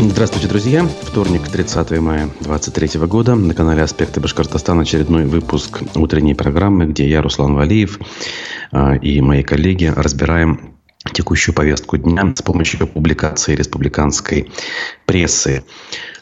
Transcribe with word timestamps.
Здравствуйте, 0.08 0.48
друзья. 0.48 0.88
Вторник, 1.02 1.48
30 1.48 1.90
мая 2.00 2.30
2023 2.40 3.00
года. 3.06 3.34
На 3.34 3.54
канале 3.54 3.82
«Аспекты 3.82 4.20
Башкортостана» 4.20 4.82
очередной 4.82 5.26
выпуск 5.26 5.82
утренней 5.94 6.34
программы, 6.34 6.86
где 6.86 7.06
я, 7.06 7.20
Руслан 7.20 7.54
Валиев, 7.54 7.98
а, 8.72 8.94
и 8.94 9.20
мои 9.20 9.42
коллеги 9.42 9.92
разбираем 9.94 10.76
текущую 11.12 11.54
повестку 11.54 11.98
дня 11.98 12.32
с 12.34 12.40
помощью 12.40 12.86
публикации 12.86 13.54
республиканской 13.54 14.50
прессы. 15.04 15.64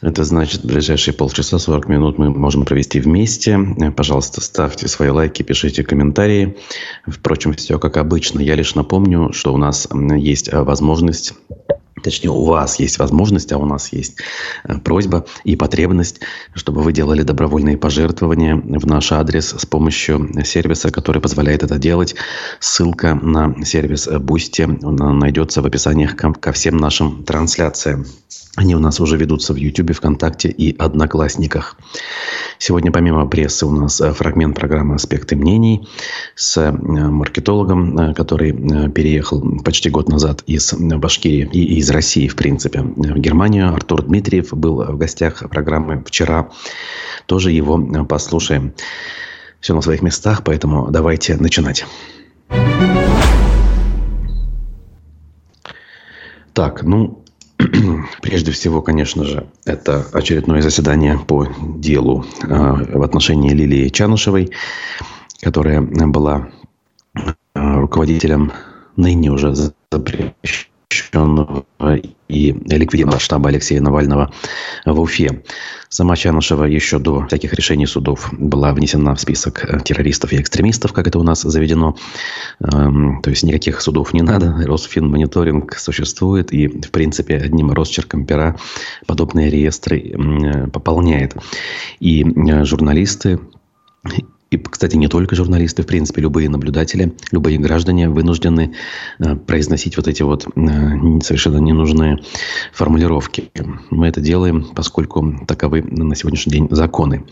Это 0.00 0.24
значит, 0.24 0.64
ближайшие 0.64 1.14
полчаса, 1.14 1.58
40 1.58 1.88
минут 1.88 2.18
мы 2.18 2.30
можем 2.30 2.64
провести 2.64 2.98
вместе. 2.98 3.58
Пожалуйста, 3.96 4.40
ставьте 4.40 4.88
свои 4.88 5.10
лайки, 5.10 5.42
пишите 5.42 5.84
комментарии. 5.84 6.56
Впрочем, 7.06 7.54
все 7.54 7.78
как 7.78 7.96
обычно. 7.96 8.40
Я 8.40 8.56
лишь 8.56 8.74
напомню, 8.74 9.32
что 9.32 9.54
у 9.54 9.56
нас 9.56 9.88
есть 10.16 10.52
возможность 10.52 11.34
Точнее, 12.02 12.30
у 12.30 12.44
вас 12.44 12.78
есть 12.78 12.98
возможность, 12.98 13.52
а 13.52 13.58
у 13.58 13.64
нас 13.64 13.92
есть 13.92 14.16
э, 14.64 14.78
просьба 14.78 15.26
и 15.44 15.56
потребность, 15.56 16.20
чтобы 16.54 16.82
вы 16.82 16.92
делали 16.92 17.22
добровольные 17.22 17.76
пожертвования 17.76 18.56
в 18.56 18.86
наш 18.86 19.12
адрес 19.12 19.54
с 19.58 19.66
помощью 19.66 20.30
сервиса, 20.44 20.90
который 20.90 21.20
позволяет 21.20 21.62
это 21.62 21.78
делать. 21.78 22.14
Ссылка 22.60 23.14
на 23.14 23.64
сервис 23.64 24.08
Boosty 24.08 24.66
найдется 24.66 25.62
в 25.62 25.66
описаниях 25.66 26.16
ко 26.16 26.52
всем 26.52 26.76
нашим 26.76 27.24
трансляциям. 27.24 28.06
Они 28.58 28.74
у 28.74 28.80
нас 28.80 28.98
уже 28.98 29.16
ведутся 29.16 29.52
в 29.52 29.56
YouTube, 29.56 29.94
ВКонтакте 29.94 30.48
и 30.48 30.76
Одноклассниках. 30.76 31.76
Сегодня 32.58 32.90
помимо 32.90 33.24
прессы 33.26 33.64
у 33.64 33.70
нас 33.70 34.00
э, 34.00 34.12
фрагмент 34.12 34.56
программы 34.56 34.96
«Аспекты 34.96 35.36
мнений» 35.36 35.86
с 36.34 36.56
э, 36.56 36.72
маркетологом, 36.72 37.96
э, 37.96 38.14
который 38.14 38.52
переехал 38.90 39.60
почти 39.62 39.90
год 39.90 40.08
назад 40.08 40.42
из 40.46 40.74
Башкирии 40.74 41.48
и 41.52 41.78
из 41.78 41.87
России, 41.90 42.28
в 42.28 42.36
принципе, 42.36 42.80
в 42.80 43.18
Германию. 43.18 43.72
Артур 43.72 44.02
Дмитриев 44.02 44.52
был 44.52 44.82
в 44.84 44.96
гостях 44.96 45.48
программы 45.48 46.02
вчера. 46.06 46.50
Тоже 47.26 47.52
его 47.52 48.04
послушаем. 48.04 48.74
Все 49.60 49.74
на 49.74 49.80
своих 49.80 50.02
местах, 50.02 50.44
поэтому 50.44 50.88
давайте 50.90 51.36
начинать. 51.36 51.84
Так, 56.52 56.82
ну, 56.82 57.24
Прежде 58.22 58.52
всего, 58.52 58.82
конечно 58.82 59.24
же, 59.24 59.48
это 59.64 60.06
очередное 60.12 60.62
заседание 60.62 61.18
по 61.18 61.48
делу 61.60 62.24
э, 62.42 62.46
в 62.46 63.02
отношении 63.02 63.50
Лилии 63.50 63.88
Чанышевой, 63.88 64.52
которая 65.40 65.80
была 65.80 66.50
э, 67.14 67.32
руководителем 67.54 68.52
ныне 68.96 69.30
уже 69.30 69.54
запрещенного 70.88 71.64
и 72.28 72.52
ликвидированного 72.52 73.20
штаба 73.20 73.48
Алексея 73.48 73.80
Навального 73.80 74.32
в 74.84 75.00
Уфе. 75.00 75.42
Сама 75.88 76.16
Чанышева 76.16 76.64
еще 76.64 76.98
до 76.98 77.26
всяких 77.26 77.54
решений 77.54 77.86
судов 77.86 78.28
была 78.32 78.72
внесена 78.72 79.14
в 79.14 79.20
список 79.20 79.64
э, 79.64 79.80
террористов 79.80 80.32
и 80.32 80.36
экстремистов, 80.40 80.92
как 80.92 81.06
это 81.06 81.18
у 81.18 81.22
нас 81.22 81.42
заведено. 81.42 81.96
Эм, 82.60 83.22
то 83.22 83.30
есть 83.30 83.42
никаких 83.42 83.80
судов 83.80 84.12
не 84.12 84.20
надо. 84.20 84.54
Росфинмониторинг 84.66 85.74
существует 85.78 86.52
и, 86.52 86.68
в 86.68 86.90
принципе, 86.90 87.36
одним 87.36 87.72
росчерком 87.72 88.26
пера 88.26 88.56
подобные 89.06 89.50
реестры 89.50 89.98
э, 90.00 90.66
пополняет. 90.68 91.36
И 92.00 92.22
э, 92.22 92.64
журналисты 92.64 93.40
и, 94.50 94.56
кстати, 94.56 94.96
не 94.96 95.08
только 95.08 95.36
журналисты, 95.36 95.82
в 95.82 95.86
принципе, 95.86 96.22
любые 96.22 96.48
наблюдатели, 96.48 97.14
любые 97.32 97.58
граждане 97.58 98.08
вынуждены 98.08 98.74
э, 99.18 99.36
произносить 99.36 99.96
вот 99.98 100.08
эти 100.08 100.22
вот 100.22 100.46
э, 100.46 100.50
совершенно 101.20 101.58
ненужные 101.58 102.18
формулировки. 102.72 103.50
Мы 103.90 104.08
это 104.08 104.20
делаем, 104.20 104.66
поскольку 104.74 105.44
таковы 105.46 105.82
на 105.82 106.14
сегодняшний 106.14 106.52
день 106.52 106.68
законы. 106.70 107.26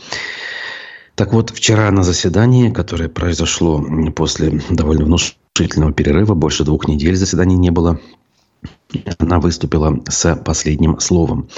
Так 1.14 1.33
вот, 1.33 1.48
вчера 1.48 1.91
на 1.91 2.03
заседании, 2.03 2.70
которое 2.70 3.09
произошло 3.09 3.83
после 4.14 4.60
довольно 4.69 5.06
внушительного 5.06 5.94
перерыва, 5.94 6.34
больше 6.34 6.65
двух 6.65 6.87
недель 6.87 7.16
заседаний 7.16 7.56
не 7.56 7.71
было, 7.71 7.98
она 9.19 9.41
выступила 9.41 10.00
с 10.08 10.36
последним 10.36 11.00
словом. 11.00 11.48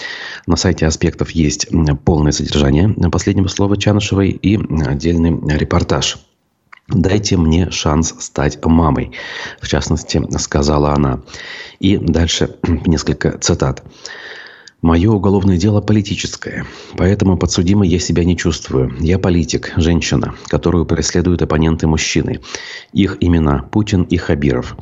На 0.46 0.56
сайте 0.56 0.86
«Аспектов» 0.86 1.30
есть 1.30 1.68
полное 2.04 2.32
содержание 2.32 2.88
последнего 3.10 3.48
слова 3.48 3.76
Чанышевой 3.76 4.30
и 4.30 4.56
отдельный 4.84 5.38
репортаж. 5.56 6.18
«Дайте 6.88 7.36
мне 7.36 7.70
шанс 7.70 8.14
стать 8.18 8.64
мамой», 8.64 9.12
в 9.60 9.68
частности, 9.68 10.22
сказала 10.38 10.94
она. 10.94 11.20
И 11.80 11.98
дальше 11.98 12.56
несколько 12.86 13.36
цитат. 13.38 13.84
Мое 14.80 15.10
уголовное 15.10 15.58
дело 15.58 15.80
политическое, 15.80 16.64
поэтому 16.96 17.36
подсудимой 17.36 17.88
я 17.88 17.98
себя 17.98 18.24
не 18.24 18.36
чувствую. 18.36 18.94
Я 19.00 19.18
политик, 19.18 19.72
женщина, 19.76 20.36
которую 20.46 20.86
преследуют 20.86 21.42
оппоненты 21.42 21.88
мужчины. 21.88 22.40
Их 22.92 23.16
имена 23.20 23.64
Путин 23.72 24.04
и 24.04 24.16
Хабиров. 24.16 24.76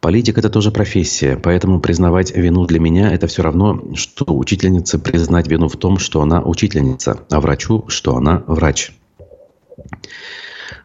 Политик– 0.00 0.38
это 0.38 0.48
тоже 0.48 0.70
профессия, 0.70 1.36
поэтому 1.36 1.78
признавать 1.78 2.34
вину 2.34 2.64
для 2.64 2.80
меня– 2.80 3.10
это 3.12 3.26
все 3.26 3.42
равно, 3.42 3.94
что 3.94 4.24
учительнице 4.26 4.98
признать 4.98 5.46
вину 5.46 5.68
в 5.68 5.76
том, 5.76 5.98
что 5.98 6.22
она 6.22 6.40
учительница, 6.40 7.20
а 7.30 7.40
врачу, 7.40 7.84
что 7.88 8.16
она 8.16 8.42
врач. 8.46 8.92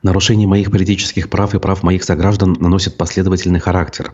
Нарушение 0.04 0.48
моих 0.48 0.70
политических 0.70 1.30
прав 1.30 1.56
и 1.56 1.60
прав 1.60 1.82
моих 1.82 2.04
сограждан 2.04 2.58
наносит 2.60 2.98
последовательный 2.98 3.62
характер. 3.62 4.12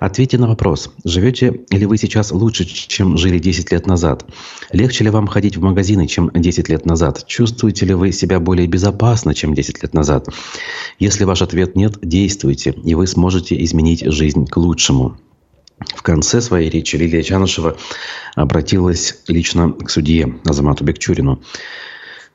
Ответьте 0.00 0.38
на 0.38 0.48
вопрос, 0.48 0.90
живете 1.04 1.60
ли 1.70 1.86
вы 1.86 1.96
сейчас 1.98 2.32
лучше, 2.32 2.64
чем 2.64 3.16
жили 3.16 3.38
10 3.38 3.72
лет 3.72 3.86
назад? 3.86 4.24
Легче 4.72 5.04
ли 5.04 5.10
вам 5.10 5.26
ходить 5.26 5.56
в 5.56 5.62
магазины, 5.62 6.06
чем 6.06 6.30
10 6.34 6.68
лет 6.68 6.84
назад? 6.84 7.26
Чувствуете 7.26 7.86
ли 7.86 7.94
вы 7.94 8.12
себя 8.12 8.40
более 8.40 8.66
безопасно, 8.66 9.34
чем 9.34 9.54
10 9.54 9.82
лет 9.82 9.94
назад? 9.94 10.28
Если 10.98 11.24
ваш 11.24 11.42
ответ 11.42 11.76
нет, 11.76 11.98
действуйте, 12.02 12.74
и 12.84 12.94
вы 12.94 13.06
сможете 13.06 13.62
изменить 13.64 14.04
жизнь 14.04 14.46
к 14.46 14.56
лучшему. 14.56 15.16
В 15.94 16.02
конце 16.02 16.40
своей 16.40 16.70
речи 16.70 16.96
Лилия 16.96 17.22
Чанышева 17.22 17.76
обратилась 18.34 19.22
лично 19.28 19.72
к 19.72 19.90
судье 19.90 20.38
Азамату 20.44 20.84
Бекчурину. 20.84 21.42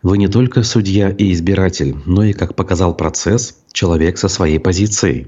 Вы 0.01 0.17
не 0.17 0.27
только 0.27 0.63
судья 0.63 1.09
и 1.09 1.33
избиратель, 1.33 1.95
но 2.05 2.23
и, 2.23 2.33
как 2.33 2.55
показал 2.55 2.95
процесс, 2.95 3.57
человек 3.73 4.17
со 4.17 4.29
своей 4.29 4.59
позицией. 4.59 5.27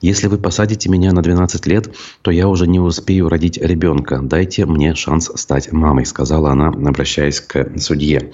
Если 0.00 0.28
вы 0.28 0.38
посадите 0.38 0.88
меня 0.88 1.12
на 1.12 1.22
12 1.22 1.66
лет, 1.66 1.94
то 2.22 2.30
я 2.30 2.48
уже 2.48 2.66
не 2.66 2.80
успею 2.80 3.28
родить 3.28 3.58
ребенка. 3.58 4.20
Дайте 4.22 4.66
мне 4.66 4.94
шанс 4.94 5.30
стать 5.34 5.72
мамой, 5.72 6.06
сказала 6.06 6.50
она, 6.50 6.68
обращаясь 6.68 7.40
к 7.40 7.78
судье. 7.78 8.32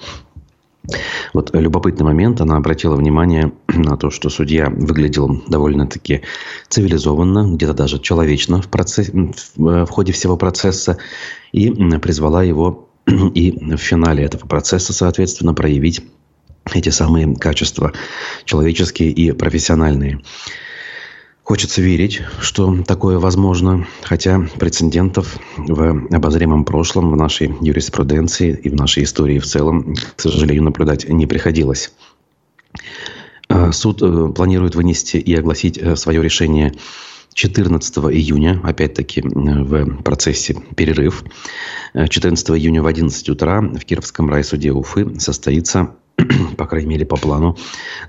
Вот 1.33 1.53
любопытный 1.53 2.05
момент. 2.05 2.39
Она 2.39 2.55
обратила 2.57 2.95
внимание 2.95 3.51
на 3.67 3.97
то, 3.97 4.09
что 4.09 4.29
судья 4.29 4.69
выглядел 4.69 5.43
довольно-таки 5.47 6.21
цивилизованно, 6.69 7.55
где-то 7.55 7.73
даже 7.73 7.99
человечно 7.99 8.61
в, 8.61 8.69
процессе, 8.69 9.11
в 9.55 9.87
ходе 9.87 10.13
всего 10.13 10.37
процесса, 10.37 10.97
и 11.51 11.69
призвала 11.99 12.43
его 12.43 12.89
и 13.05 13.51
в 13.51 13.77
финале 13.77 14.23
этого 14.23 14.47
процесса, 14.47 14.93
соответственно, 14.93 15.53
проявить 15.53 16.01
эти 16.73 16.89
самые 16.89 17.35
качества 17.35 17.93
человеческие 18.45 19.11
и 19.11 19.31
профессиональные. 19.31 20.21
Хочется 21.47 21.81
верить, 21.81 22.23
что 22.41 22.83
такое 22.83 23.19
возможно, 23.19 23.87
хотя 24.03 24.49
прецедентов 24.59 25.37
в 25.55 26.13
обозримом 26.13 26.65
прошлом, 26.65 27.09
в 27.09 27.15
нашей 27.15 27.55
юриспруденции 27.61 28.59
и 28.61 28.67
в 28.67 28.75
нашей 28.75 29.03
истории 29.03 29.39
в 29.39 29.45
целом, 29.45 29.95
к 30.17 30.19
сожалению, 30.19 30.63
наблюдать 30.63 31.07
не 31.07 31.25
приходилось. 31.25 31.93
А, 33.47 33.71
суд 33.71 34.01
э, 34.01 34.27
планирует 34.35 34.75
вынести 34.75 35.15
и 35.15 35.33
огласить 35.35 35.77
э, 35.77 35.95
свое 35.95 36.21
решение 36.21 36.73
14 37.33 37.97
июня, 37.97 38.59
опять-таки 38.61 39.21
в 39.21 40.03
процессе 40.03 40.57
перерыв. 40.75 41.23
14 41.93 42.49
июня 42.49 42.83
в 42.83 42.87
11 42.87 43.29
утра 43.29 43.61
в 43.61 43.85
Кировском 43.85 44.29
райсуде 44.29 44.73
Уфы 44.73 45.17
состоится, 45.17 45.95
по 46.57 46.65
крайней 46.65 46.89
мере 46.89 47.05
по 47.05 47.15
плану, 47.15 47.55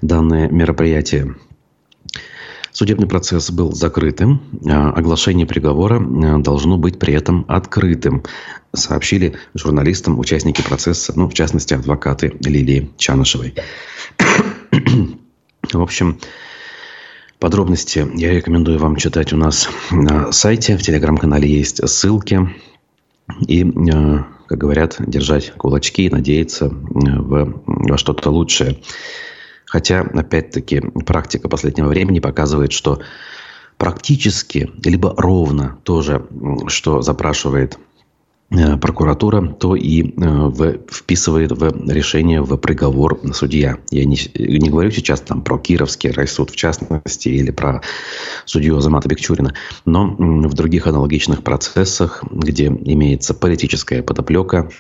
данное 0.02 0.48
мероприятие. 0.48 1.36
Судебный 2.78 3.08
процесс 3.08 3.50
был 3.50 3.72
закрытым. 3.72 4.40
А 4.64 4.90
оглашение 4.90 5.48
приговора 5.48 6.00
э, 6.00 6.38
должно 6.38 6.78
быть 6.78 7.00
при 7.00 7.12
этом 7.12 7.44
открытым, 7.48 8.22
сообщили 8.72 9.34
журналистам 9.52 10.16
участники 10.16 10.62
процесса, 10.62 11.12
ну, 11.16 11.28
в 11.28 11.34
частности, 11.34 11.75
адвокаты 11.75 12.36
Лилии 12.38 12.88
Чанышевой. 12.96 13.56
В 15.72 15.82
общем, 15.82 16.20
подробности 17.40 18.06
я 18.14 18.32
рекомендую 18.32 18.78
вам 18.78 18.94
читать 18.94 19.32
у 19.32 19.36
нас 19.36 19.69
на 19.90 20.30
сайте, 20.30 20.76
в 20.76 20.82
телеграм-канале 20.82 21.50
есть 21.50 21.80
ссылки. 21.88 22.48
И, 23.48 23.64
э, 23.64 24.19
как 24.46 24.56
говорят, 24.56 24.94
держать 25.00 25.52
кулачки, 25.54 26.08
надеяться 26.10 26.66
э, 26.66 26.70
в, 26.70 27.60
во 27.66 27.98
что-то 27.98 28.30
лучшее. 28.30 28.78
Хотя, 29.68 30.00
опять-таки, 30.00 30.80
практика 31.06 31.48
последнего 31.48 31.88
времени 31.88 32.20
показывает, 32.20 32.72
что 32.72 33.00
практически, 33.76 34.70
либо 34.84 35.14
ровно 35.16 35.78
то 35.84 36.02
же, 36.02 36.26
что 36.68 37.02
запрашивает 37.02 37.78
Э, 38.50 38.78
прокуратура, 38.78 39.46
то 39.46 39.76
и 39.76 40.02
э, 40.02 40.10
в, 40.16 40.78
вписывает 40.90 41.52
в 41.52 41.90
решение, 41.90 42.40
в 42.40 42.56
приговор 42.56 43.20
судья. 43.34 43.76
Я 43.90 44.06
не, 44.06 44.16
не 44.34 44.70
говорю 44.70 44.90
сейчас 44.90 45.20
там 45.20 45.42
про 45.42 45.58
Кировский 45.58 46.10
райсуд 46.10 46.48
в 46.48 46.56
частности 46.56 47.28
или 47.28 47.50
про 47.50 47.82
судью 48.46 48.78
Азамата 48.78 49.06
Бекчурина, 49.06 49.52
но 49.84 50.16
в 50.16 50.54
других 50.54 50.86
аналогичных 50.86 51.42
процессах, 51.42 52.24
где 52.30 52.68
имеется 52.68 53.34
политическая 53.34 54.02
подоплека, 54.02 54.70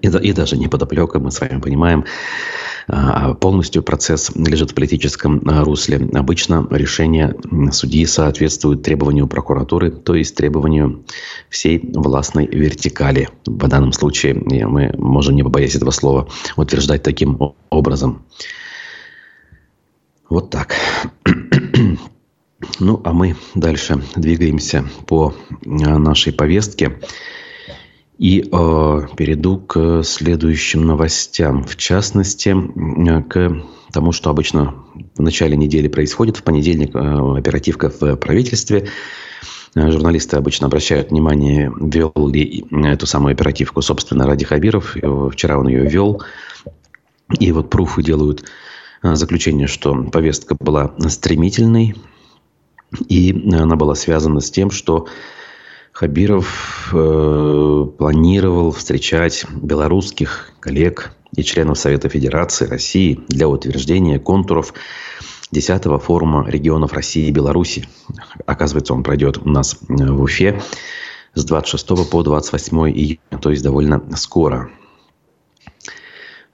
и, 0.00 0.06
и 0.06 0.32
даже 0.32 0.56
не 0.56 0.68
подоплека, 0.68 1.18
мы 1.18 1.32
с 1.32 1.40
вами 1.40 1.60
понимаем, 1.60 2.04
полностью 3.40 3.82
процесс 3.82 4.30
лежит 4.34 4.72
в 4.72 4.74
политическом 4.74 5.42
а, 5.46 5.64
русле. 5.64 6.08
Обычно 6.12 6.66
решение 6.70 7.34
судьи 7.72 8.04
соответствует 8.06 8.82
требованию 8.82 9.26
прокуратуры, 9.26 9.90
то 9.90 10.14
есть 10.14 10.34
требованию 10.36 11.04
всей 11.48 11.80
властной 11.94 12.46
вертикали. 12.46 13.28
В 13.46 13.68
данном 13.68 13.92
случае 13.92 14.34
мы 14.34 14.92
можем, 14.98 15.36
не 15.36 15.42
побоясь 15.42 15.74
этого 15.74 15.90
слова, 15.90 16.28
утверждать 16.56 17.02
таким 17.02 17.54
образом. 17.70 18.24
Вот 20.28 20.50
так. 20.50 20.74
Ну, 22.80 22.98
а 23.04 23.12
мы 23.12 23.36
дальше 23.54 24.02
двигаемся 24.16 24.86
по 25.06 25.34
нашей 25.64 26.32
повестке. 26.32 26.98
И 28.18 28.40
э, 28.40 29.00
перейду 29.16 29.58
к 29.58 30.02
следующим 30.04 30.86
новостям. 30.86 31.64
В 31.64 31.76
частности, 31.76 32.54
к 33.28 33.62
тому, 33.92 34.12
что 34.12 34.30
обычно 34.30 34.74
в 35.16 35.22
начале 35.22 35.56
недели 35.56 35.88
происходит. 35.88 36.36
В 36.36 36.42
понедельник 36.42 36.94
э, 36.94 37.38
оперативка 37.38 37.90
в 37.90 38.16
правительстве. 38.16 38.88
Э, 39.74 39.90
журналисты 39.90 40.36
обычно 40.36 40.66
обращают 40.66 41.10
внимание, 41.10 41.72
вел 41.80 42.12
ли 42.28 42.64
эту 42.70 43.06
самую 43.06 43.32
оперативку, 43.32 43.82
собственно, 43.82 44.26
Ради 44.26 44.44
Хабиров. 44.44 44.96
Э, 44.96 45.28
вчера 45.32 45.58
он 45.58 45.68
ее 45.68 45.88
вел. 45.88 46.22
И 47.38 47.52
вот 47.52 47.70
пруфы 47.70 48.02
делают 48.02 48.44
э, 49.02 49.14
заключение, 49.14 49.66
что 49.66 49.94
повестка 50.04 50.56
была 50.58 50.94
стремительной. 51.08 51.96
И 53.08 53.32
она 53.52 53.74
была 53.76 53.94
связана 53.96 54.40
с 54.40 54.50
тем, 54.50 54.70
что 54.70 55.08
Хабиров 55.94 56.90
э, 56.92 57.86
планировал 57.96 58.72
встречать 58.72 59.46
белорусских 59.48 60.50
коллег 60.58 61.12
и 61.36 61.44
членов 61.44 61.78
Совета 61.78 62.08
Федерации 62.08 62.66
России 62.66 63.20
для 63.28 63.48
утверждения 63.48 64.18
контуров 64.18 64.74
10-го 65.52 66.00
форума 66.00 66.50
регионов 66.50 66.94
России 66.94 67.28
и 67.28 67.30
Беларуси. 67.30 67.88
Оказывается, 68.44 68.92
он 68.92 69.04
пройдет 69.04 69.38
у 69.38 69.48
нас 69.48 69.76
э, 69.88 69.94
в 70.10 70.20
Уфе 70.20 70.60
с 71.34 71.44
26 71.44 72.10
по 72.10 72.24
28 72.24 72.76
июня, 72.90 73.40
то 73.40 73.50
есть 73.50 73.62
довольно 73.62 74.02
скоро. 74.16 74.70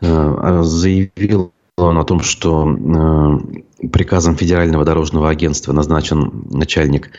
Э, 0.02 0.60
заявил 0.64 1.54
он 1.78 1.96
о 1.96 2.04
том, 2.04 2.20
что 2.20 2.68
э, 2.68 3.88
приказом 3.88 4.36
Федерального 4.36 4.84
дорожного 4.84 5.30
агентства 5.30 5.72
назначен 5.72 6.44
начальник 6.50 7.10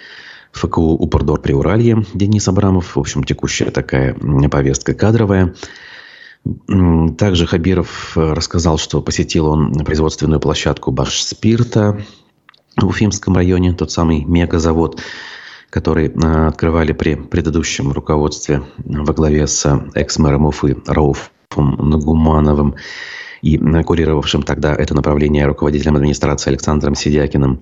ФКУ 0.54 0.94
«Упордор 0.96 1.42
Приуралье» 1.42 2.06
Денис 2.14 2.48
Абрамов. 2.48 2.96
В 2.96 3.00
общем, 3.00 3.24
текущая 3.24 3.72
такая 3.72 4.16
повестка 4.50 4.94
кадровая. 4.94 5.56
Также 7.18 7.46
Хабиров 7.46 8.18
э, 8.18 8.34
рассказал, 8.34 8.80
что 8.80 9.02
посетил 9.02 9.48
он 9.48 9.74
производственную 9.74 10.40
площадку 10.40 10.92
«Башспирта» 10.92 12.02
в 12.76 12.88
Уфимском 12.88 13.36
районе, 13.36 13.74
тот 13.74 13.92
самый 13.92 14.24
мегазавод, 14.26 15.02
который 15.70 16.08
э, 16.08 16.48
открывали 16.48 16.94
при 16.94 17.16
предыдущем 17.16 17.92
руководстве 17.92 18.64
во 18.80 19.14
главе 19.14 19.46
с 19.46 19.66
экс-мэром 19.94 20.48
Уфы 20.48 20.78
Рауфом 20.88 21.30
Нагумановым 21.90 22.76
и 23.44 23.58
курировавшим 23.58 24.44
тогда 24.44 24.76
это 24.76 24.96
направление 24.96 25.46
руководителем 25.46 25.96
администрации 25.96 26.50
Александром 26.50 26.96
Сидякиным. 26.96 27.62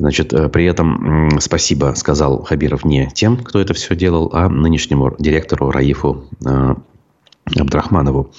Значит, 0.00 0.32
э, 0.32 0.48
при 0.48 0.64
этом 0.64 1.28
спасибо 1.40 1.92
сказал 1.94 2.42
Хабиров 2.42 2.86
не 2.86 3.10
тем, 3.10 3.36
кто 3.36 3.60
это 3.60 3.74
все 3.74 3.94
делал, 3.94 4.30
а 4.32 4.48
нынешнему 4.48 5.14
директору 5.18 5.70
Раифу 5.70 6.24
э, 6.42 6.74
Абдрахманову. 7.54 8.32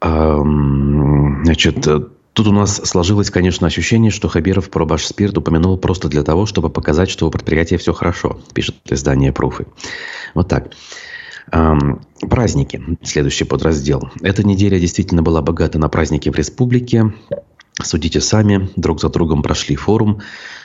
Значит, 0.00 1.86
э, 1.86 2.00
тут 2.32 2.46
у 2.46 2.52
нас 2.52 2.76
сложилось, 2.76 3.28
конечно, 3.28 3.66
ощущение, 3.66 4.10
что 4.10 4.28
Хабиров 4.28 4.70
про 4.70 4.86
Башспирт 4.86 5.36
упомянул 5.36 5.76
просто 5.76 6.08
для 6.08 6.22
того, 6.22 6.46
чтобы 6.46 6.70
показать, 6.70 7.10
что 7.10 7.26
у 7.26 7.30
предприятия 7.30 7.76
все 7.76 7.92
хорошо, 7.92 8.38
пишет 8.54 8.76
издание 8.88 9.34
«Пруфы». 9.34 9.66
Вот 10.32 10.48
так. 10.48 10.70
Праздники. 11.50 12.82
Следующий 13.02 13.44
подраздел. 13.44 14.10
Эта 14.22 14.44
неделя 14.44 14.80
действительно 14.80 15.22
была 15.22 15.42
богата 15.42 15.78
на 15.78 15.90
праздники 15.90 16.30
в 16.30 16.34
республике. 16.34 17.12
Судите 17.82 18.22
сами, 18.22 18.70
друг 18.76 19.00
за 19.00 19.10
другом 19.10 19.42
прошли 19.42 19.76
форум 19.76 20.20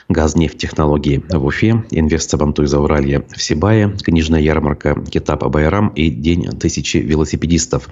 «Газнефть 0.08 0.56
технологии» 0.56 1.22
в 1.28 1.44
Уфе, 1.44 1.84
инвестсабантуй 1.90 2.66
за 2.66 2.80
Уралье 2.80 3.26
в 3.36 3.42
Сибае, 3.42 3.94
книжная 4.02 4.40
ярмарка 4.40 4.94
«Китап 5.10 5.44
Абайрам» 5.44 5.88
и 5.88 6.08
День 6.08 6.46
тысячи 6.58 6.96
велосипедистов. 6.96 7.90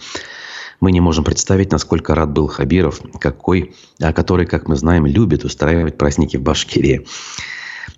Мы 0.81 0.91
не 0.91 1.01
можем 1.01 1.25
представить, 1.25 1.71
насколько 1.71 2.15
рад 2.15 2.33
был 2.33 2.47
Хабиров, 2.47 3.03
какой, 3.21 3.75
а 4.01 4.15
который, 4.15 4.47
как 4.47 4.69
мы 4.69 4.77
знаем, 4.77 5.05
любит 5.05 5.45
устраивать 5.45 5.99
праздники 5.99 6.39
в 6.39 6.43
Башкирии. 6.43 7.07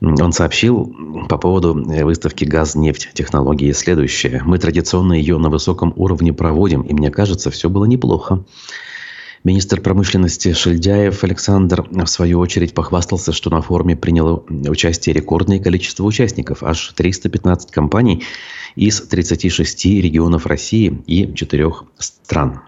Он 0.00 0.32
сообщил 0.32 0.92
по 1.28 1.38
поводу 1.38 1.74
выставки 1.74 2.44
«Газ-нефть. 2.44 3.10
Технологии» 3.14 3.70
следующее. 3.70 4.42
«Мы 4.44 4.58
традиционно 4.58 5.12
ее 5.12 5.38
на 5.38 5.50
высоком 5.50 5.92
уровне 5.94 6.32
проводим, 6.32 6.82
и 6.82 6.92
мне 6.92 7.12
кажется, 7.12 7.52
все 7.52 7.70
было 7.70 7.84
неплохо. 7.84 8.44
Министр 9.44 9.80
промышленности 9.80 10.52
Шельдяев 10.52 11.24
Александр, 11.24 11.84
в 11.90 12.06
свою 12.06 12.38
очередь, 12.38 12.74
похвастался, 12.74 13.32
что 13.32 13.50
на 13.50 13.60
форуме 13.60 13.96
приняло 13.96 14.44
участие 14.68 15.14
рекордное 15.14 15.58
количество 15.58 16.04
участников, 16.04 16.62
аж 16.62 16.92
315 16.94 17.72
компаний 17.72 18.22
из 18.76 19.00
36 19.00 19.84
регионов 19.86 20.46
России 20.46 21.02
и 21.08 21.32
4 21.34 21.72
стран. 21.98 22.60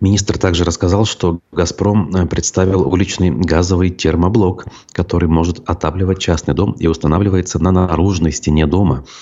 Министр 0.00 0.38
также 0.38 0.64
рассказал, 0.64 1.04
что 1.04 1.40
«Газпром» 1.52 2.26
представил 2.28 2.88
уличный 2.88 3.30
газовый 3.30 3.90
термоблок, 3.90 4.66
который 4.92 5.28
может 5.28 5.62
отапливать 5.68 6.20
частный 6.20 6.54
дом 6.54 6.72
и 6.72 6.86
устанавливается 6.86 7.58
на 7.58 7.70
наружной 7.70 8.32
стене 8.32 8.66
дома– 8.66 9.04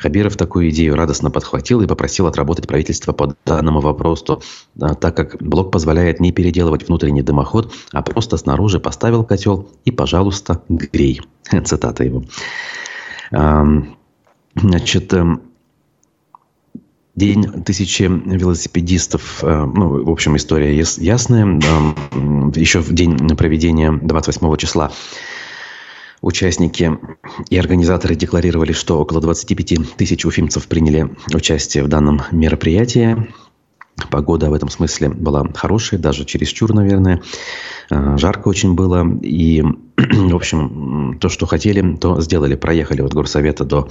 Хабиров 0.00 0.36
такую 0.36 0.70
идею 0.70 0.96
радостно 0.96 1.30
подхватил 1.30 1.82
и 1.82 1.86
попросил 1.86 2.26
отработать 2.26 2.66
правительство 2.66 3.12
по 3.12 3.34
данному 3.44 3.80
вопросу, 3.80 4.42
так 4.78 5.14
как 5.14 5.36
блок 5.42 5.70
позволяет 5.70 6.20
не 6.20 6.32
переделывать 6.32 6.88
внутренний 6.88 7.22
дымоход, 7.22 7.72
а 7.92 8.02
просто 8.02 8.38
снаружи 8.38 8.80
поставил 8.80 9.24
котел 9.24 9.68
и, 9.84 9.90
пожалуйста, 9.90 10.62
грей. 10.68 11.20
Цитата 11.64 12.04
его. 12.04 12.24
Значит, 14.54 15.12
эм, 15.12 15.42
День 17.16 17.64
тысячи 17.64 18.04
велосипедистов, 18.04 19.42
э, 19.42 19.64
ну, 19.74 20.04
в 20.04 20.10
общем, 20.10 20.36
история 20.36 20.74
ясная. 20.74 21.60
Еще 22.54 22.78
в 22.78 22.92
день 22.94 23.18
проведения 23.36 23.92
28 23.92 24.56
числа 24.56 24.90
Участники 26.22 26.98
и 27.48 27.56
организаторы 27.56 28.14
декларировали, 28.14 28.72
что 28.72 28.98
около 28.98 29.22
25 29.22 29.96
тысяч 29.96 30.26
уфимцев 30.26 30.66
приняли 30.66 31.10
участие 31.32 31.82
в 31.82 31.88
данном 31.88 32.22
мероприятии. 32.30 33.32
Погода 34.10 34.50
в 34.50 34.54
этом 34.54 34.68
смысле 34.68 35.08
была 35.08 35.46
хорошая, 35.54 35.98
даже 35.98 36.26
чересчур, 36.26 36.74
наверное. 36.74 37.22
А, 37.90 38.18
жарко 38.18 38.48
очень 38.48 38.74
было. 38.74 39.06
И, 39.22 39.62
в 39.96 40.34
общем, 40.34 41.18
то, 41.20 41.30
что 41.30 41.46
хотели, 41.46 41.96
то 41.96 42.20
сделали. 42.20 42.54
Проехали 42.54 43.00
от 43.00 43.14
горсовета 43.14 43.64
до 43.64 43.88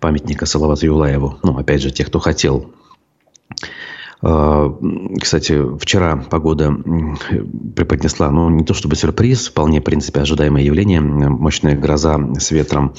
памятника 0.00 0.44
Салавату 0.44 0.86
Юлаеву. 0.86 1.38
Ну, 1.42 1.56
опять 1.56 1.82
же, 1.82 1.90
тех, 1.90 2.08
кто 2.08 2.18
хотел 2.18 2.72
кстати, 4.20 5.78
вчера 5.78 6.16
погода 6.16 6.74
преподнесла, 7.76 8.30
ну, 8.30 8.50
не 8.50 8.64
то 8.64 8.74
чтобы 8.74 8.96
сюрприз, 8.96 9.48
вполне, 9.48 9.80
в 9.80 9.84
принципе, 9.84 10.20
ожидаемое 10.20 10.64
явление. 10.64 11.00
Мощная 11.00 11.76
гроза 11.76 12.18
с 12.38 12.50
ветром 12.50 12.94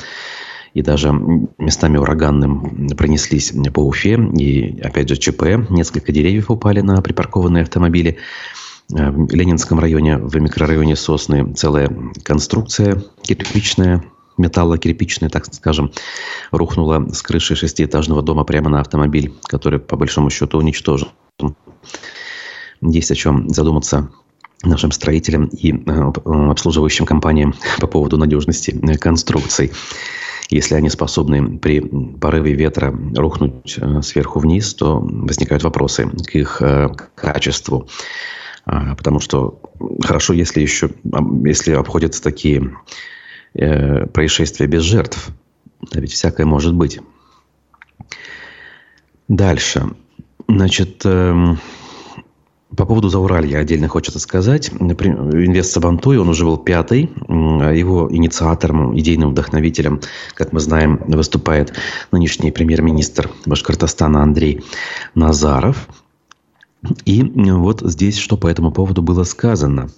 и 0.73 0.81
даже 0.81 1.11
местами 1.57 1.97
ураганным 1.97 2.88
пронеслись 2.95 3.53
по 3.73 3.81
Уфе. 3.81 4.17
И, 4.38 4.79
опять 4.81 5.09
же, 5.09 5.17
ЧП. 5.17 5.69
Несколько 5.69 6.11
деревьев 6.11 6.51
упали 6.51 6.81
на 6.81 7.01
припаркованные 7.01 7.63
автомобили. 7.63 8.17
А, 8.93 9.11
в 9.11 9.33
Ленинском 9.33 9.79
районе, 9.79 10.17
в 10.17 10.35
микрорайоне 10.39 10.95
Сосны, 10.95 11.53
целая 11.53 11.91
конструкция 12.23 13.03
кирпичная 13.21 14.03
металлокирпичная, 14.39 15.29
так 15.29 15.53
скажем, 15.53 15.91
рухнула 16.51 17.08
с 17.12 17.22
крыши 17.22 17.55
шестиэтажного 17.55 18.24
дома 18.24 18.43
прямо 18.43 18.69
на 18.69 18.79
автомобиль, 18.79 19.34
который, 19.43 19.79
по 19.79 19.96
большому 19.96 20.29
счету, 20.29 20.58
уничтожен. 20.58 21.10
Есть 22.81 23.12
о 23.12 23.15
чем 23.15 23.50
задуматься 23.50 24.10
нашим 24.63 24.91
строителям 24.91 25.46
и 25.46 25.72
э, 25.72 26.12
обслуживающим 26.25 27.05
компаниям 27.05 27.53
по 27.79 27.88
поводу 27.88 28.17
надежности 28.17 28.72
конструкций. 28.98 29.72
Если 30.50 30.74
они 30.74 30.89
способны 30.89 31.60
при 31.60 31.79
порыве 31.79 32.53
ветра 32.53 32.93
рухнуть 33.15 33.77
э, 33.77 34.01
сверху 34.01 34.39
вниз, 34.39 34.74
то 34.74 35.00
возникают 35.00 35.63
вопросы 35.63 36.10
к 36.10 36.36
их 36.36 36.62
э, 36.62 36.89
качеству. 37.15 37.88
А, 38.65 38.96
потому 38.96 39.19
что 39.19 39.62
хорошо, 40.03 40.34
если 40.34 40.62
еще 40.62 40.89
если 41.46 41.74
обходятся 41.74 42.22
такие 42.22 42.72
э, 43.53 44.05
происшествия 44.07 44.67
без 44.67 44.83
жертв. 44.83 45.29
А 45.93 45.99
ведь 45.99 46.11
всякое 46.11 46.45
может 46.45 46.73
быть. 46.73 46.99
Дальше. 49.27 49.95
Значит, 50.47 51.01
э, 51.05 51.55
по 52.75 52.85
поводу 52.85 53.09
Зауралья 53.09 53.59
отдельно 53.59 53.87
хочется 53.87 54.19
сказать. 54.19 54.69
Инвест 54.69 55.71
Сабантуй, 55.71 56.17
он 56.17 56.29
уже 56.29 56.45
был 56.45 56.57
пятый. 56.57 57.11
Его 57.27 58.07
инициатором, 58.11 58.97
идейным 58.97 59.31
вдохновителем, 59.31 60.01
как 60.35 60.53
мы 60.53 60.59
знаем, 60.59 61.01
выступает 61.07 61.73
нынешний 62.11 62.51
премьер-министр 62.51 63.31
Башкортостана 63.45 64.21
Андрей 64.21 64.63
Назаров. 65.15 65.87
И 67.05 67.23
вот 67.23 67.81
здесь 67.81 68.17
что 68.17 68.37
по 68.37 68.47
этому 68.47 68.71
поводу 68.71 69.01
было 69.01 69.23
сказано. 69.23 69.89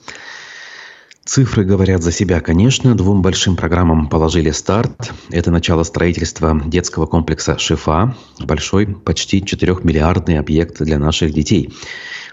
Цифры 1.23 1.63
говорят 1.63 2.01
за 2.01 2.11
себя, 2.11 2.39
конечно. 2.39 2.95
Двум 2.95 3.21
большим 3.21 3.55
программам 3.55 4.09
положили 4.09 4.49
старт. 4.49 5.13
Это 5.29 5.51
начало 5.51 5.83
строительства 5.83 6.59
детского 6.65 7.05
комплекса 7.05 7.59
«Шифа». 7.59 8.15
Большой, 8.39 8.87
почти 8.87 9.39
4-миллиардный 9.39 10.39
объект 10.39 10.81
для 10.81 10.97
наших 10.97 11.31
детей. 11.31 11.71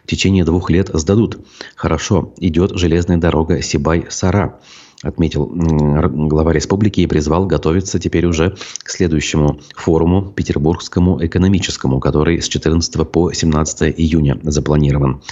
В 0.04 0.06
течение 0.06 0.44
двух 0.44 0.70
лет 0.70 0.88
сдадут. 0.94 1.38
Хорошо, 1.76 2.32
идет 2.38 2.78
железная 2.78 3.18
дорога 3.18 3.60
Сибай-Сара 3.60 4.58
отметил 5.02 5.46
глава 5.46 6.52
республики 6.52 7.00
и 7.00 7.06
призвал 7.06 7.46
готовиться 7.46 7.98
теперь 7.98 8.26
уже 8.26 8.56
к 8.82 8.90
следующему 8.90 9.60
форуму 9.76 10.32
Петербургскому 10.32 11.24
экономическому, 11.24 12.00
который 12.00 12.42
с 12.42 12.48
14 12.48 13.08
по 13.08 13.32
17 13.32 13.94
июня 13.96 14.40
запланирован. 14.42 15.22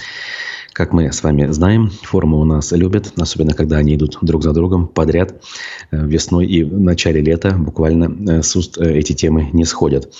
Как 0.77 0.93
мы 0.93 1.11
с 1.11 1.23
вами 1.23 1.47
знаем, 1.47 1.89
форумы 1.89 2.39
у 2.39 2.43
нас 2.43 2.71
любят, 2.71 3.11
особенно 3.17 3.55
когда 3.55 3.77
они 3.77 3.95
идут 3.95 4.19
друг 4.21 4.43
за 4.43 4.53
другом 4.53 4.87
подряд 4.87 5.41
э, 5.89 6.05
весной 6.05 6.45
и 6.45 6.61
в 6.61 6.79
начале 6.79 7.19
лета. 7.19 7.55
Буквально 7.57 8.15
э, 8.29 8.43
с 8.43 8.55
уст 8.55 8.77
э, 8.77 8.95
эти 8.95 9.13
темы 9.13 9.49
не 9.53 9.65
сходят. 9.65 10.13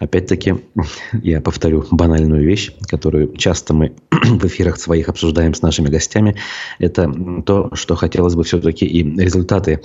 Опять-таки, 0.00 0.56
я 1.22 1.40
повторю 1.40 1.86
банальную 1.90 2.44
вещь, 2.44 2.72
которую 2.88 3.34
часто 3.38 3.72
мы 3.72 3.94
в 4.10 4.44
эфирах 4.44 4.76
своих 4.76 5.08
обсуждаем 5.08 5.54
с 5.54 5.62
нашими 5.62 5.88
гостями. 5.88 6.36
Это 6.78 7.10
то, 7.46 7.70
что 7.72 7.94
хотелось 7.94 8.34
бы 8.34 8.44
все-таки 8.44 8.84
и 8.84 9.02
результаты 9.18 9.80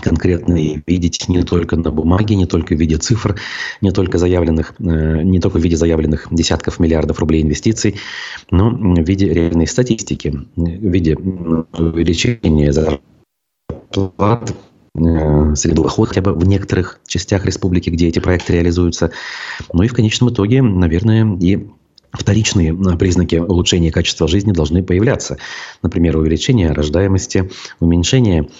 конкретные 0.00 0.82
видеть 0.86 1.28
не 1.28 1.42
только 1.42 1.76
на 1.76 1.90
бумаге, 1.90 2.36
не 2.36 2.46
только 2.46 2.74
в 2.74 2.80
виде 2.80 2.96
цифр, 2.96 3.36
не 3.80 3.90
только 3.90 4.18
заявленных, 4.18 4.74
э, 4.78 5.22
не 5.22 5.40
только 5.40 5.58
в 5.58 5.62
виде 5.62 5.76
заявленных 5.76 6.28
десятков 6.30 6.78
миллиардов 6.78 7.18
рублей 7.18 7.42
инвестиций, 7.42 7.96
но 8.50 8.70
в 8.70 9.04
виде 9.04 9.32
реальной 9.32 9.66
статистики, 9.66 10.46
в 10.56 10.62
виде 10.90 11.16
увеличения 11.16 12.72
зарплат, 12.72 14.54
э, 14.98 15.54
среду 15.54 15.82
доход 15.82 16.08
хотя 16.08 16.20
бы 16.20 16.34
в 16.34 16.46
некоторых 16.46 17.00
частях 17.06 17.44
республики, 17.44 17.90
где 17.90 18.08
эти 18.08 18.18
проекты 18.18 18.54
реализуются. 18.54 19.10
Ну 19.72 19.82
и 19.82 19.88
в 19.88 19.94
конечном 19.94 20.30
итоге, 20.30 20.62
наверное, 20.62 21.36
и 21.38 21.66
вторичные 22.12 22.72
э, 22.72 22.96
признаки 22.96 23.36
улучшения 23.36 23.90
качества 23.90 24.28
жизни 24.28 24.52
должны 24.52 24.82
появляться. 24.82 25.38
Например, 25.82 26.16
увеличение 26.16 26.72
рождаемости, 26.72 27.50
уменьшение 27.80 28.44
Э, 28.44 28.50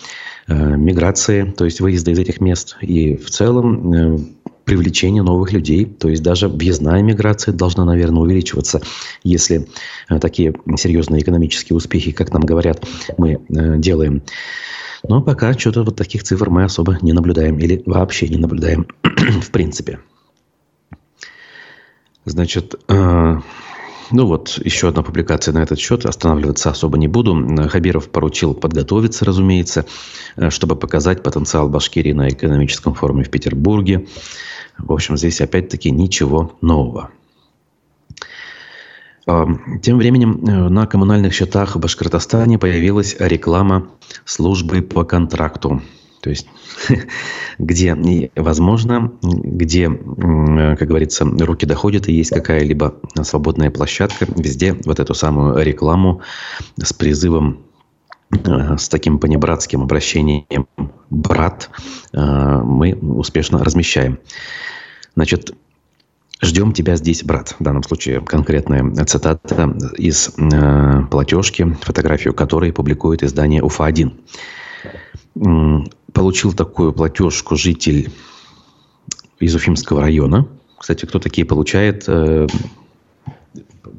миграции, 0.48 1.44
то 1.44 1.64
есть 1.64 1.80
выезда 1.80 2.12
из 2.12 2.18
этих 2.18 2.40
мест, 2.40 2.76
и 2.80 3.16
в 3.16 3.30
целом 3.30 3.92
э, 3.92 4.18
привлечение 4.64 5.22
новых 5.22 5.52
людей, 5.52 5.84
то 5.84 6.08
есть 6.08 6.22
даже 6.22 6.48
въездная 6.48 7.02
миграция 7.02 7.52
должна, 7.52 7.84
наверное, 7.84 8.22
увеличиваться, 8.22 8.80
если 9.24 9.68
э, 10.08 10.18
такие 10.18 10.54
серьезные 10.76 11.22
экономические 11.22 11.76
успехи, 11.76 12.12
как 12.12 12.32
нам 12.32 12.42
говорят, 12.42 12.84
мы 13.18 13.40
делаем. 13.48 14.22
Но 15.08 15.22
пока 15.22 15.52
что-то 15.52 15.82
вот 15.82 15.96
таких 15.96 16.24
цифр 16.24 16.50
мы 16.50 16.64
особо 16.64 16.98
не 17.02 17.12
наблюдаем 17.12 17.58
или 17.58 17.82
вообще 17.86 18.28
не 18.28 18.38
наблюдаем 18.38 18.86
в 19.02 19.50
принципе. 19.50 20.00
Значит, 22.24 22.74
ну 24.10 24.26
вот, 24.26 24.58
еще 24.64 24.88
одна 24.88 25.02
публикация 25.02 25.52
на 25.52 25.62
этот 25.62 25.78
счет. 25.78 26.06
Останавливаться 26.06 26.70
особо 26.70 26.98
не 26.98 27.08
буду. 27.08 27.34
Хабиров 27.68 28.10
поручил 28.10 28.54
подготовиться, 28.54 29.24
разумеется, 29.24 29.86
э, 30.36 30.50
чтобы 30.50 30.76
показать 30.76 31.22
потенциал 31.22 31.68
Башкирии 31.68 32.12
на 32.12 32.28
экономическом 32.28 32.94
форуме 32.94 33.24
в 33.24 33.30
Петербурге. 33.30 34.06
В 34.78 34.92
общем, 34.92 35.16
здесь 35.16 35.40
опять-таки 35.40 35.90
ничего 35.90 36.56
нового. 36.60 37.10
А, 39.26 39.46
тем 39.82 39.98
временем 39.98 40.44
э, 40.44 40.68
на 40.68 40.86
коммунальных 40.86 41.34
счетах 41.34 41.74
в 41.74 41.80
Башкортостане 41.80 42.58
появилась 42.58 43.16
реклама 43.18 43.88
службы 44.24 44.82
по 44.82 45.04
контракту. 45.04 45.82
То 46.26 46.30
есть, 46.30 46.48
где 47.60 47.94
возможно, 48.34 49.12
где, 49.22 49.88
как 49.88 50.88
говорится, 50.88 51.24
руки 51.24 51.66
доходят 51.66 52.08
и 52.08 52.12
есть 52.12 52.30
какая-либо 52.30 52.96
свободная 53.22 53.70
площадка, 53.70 54.26
везде 54.34 54.74
вот 54.84 54.98
эту 54.98 55.14
самую 55.14 55.62
рекламу 55.64 56.22
с 56.82 56.92
призывом 56.92 57.62
э, 58.32 58.76
с 58.76 58.88
таким 58.88 59.20
понебратским 59.20 59.82
обращением 59.82 60.66
«брат» 61.10 61.70
э, 62.12 62.18
мы 62.18 62.94
успешно 62.94 63.62
размещаем. 63.62 64.18
Значит, 65.14 65.54
Ждем 66.42 66.72
тебя 66.72 66.96
здесь, 66.96 67.24
брат. 67.24 67.56
В 67.58 67.62
данном 67.64 67.82
случае 67.82 68.20
конкретная 68.20 68.92
цитата 69.06 69.74
из 69.96 70.32
э, 70.36 71.02
платежки, 71.10 71.74
фотографию 71.80 72.34
которой 72.34 72.74
публикует 72.74 73.22
издание 73.22 73.62
УФА-1 73.62 74.12
получил 76.16 76.54
такую 76.54 76.94
платежку 76.94 77.56
житель 77.56 78.10
из 79.38 79.54
Уфимского 79.54 80.00
района. 80.00 80.48
Кстати, 80.78 81.04
кто 81.04 81.18
такие 81.18 81.46
получает, 81.46 82.04
э, 82.08 82.46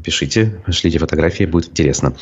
пишите, 0.04 0.60
шлите 0.68 0.98
фотографии, 0.98 1.44
будет 1.44 1.70
интересно. 1.70 2.16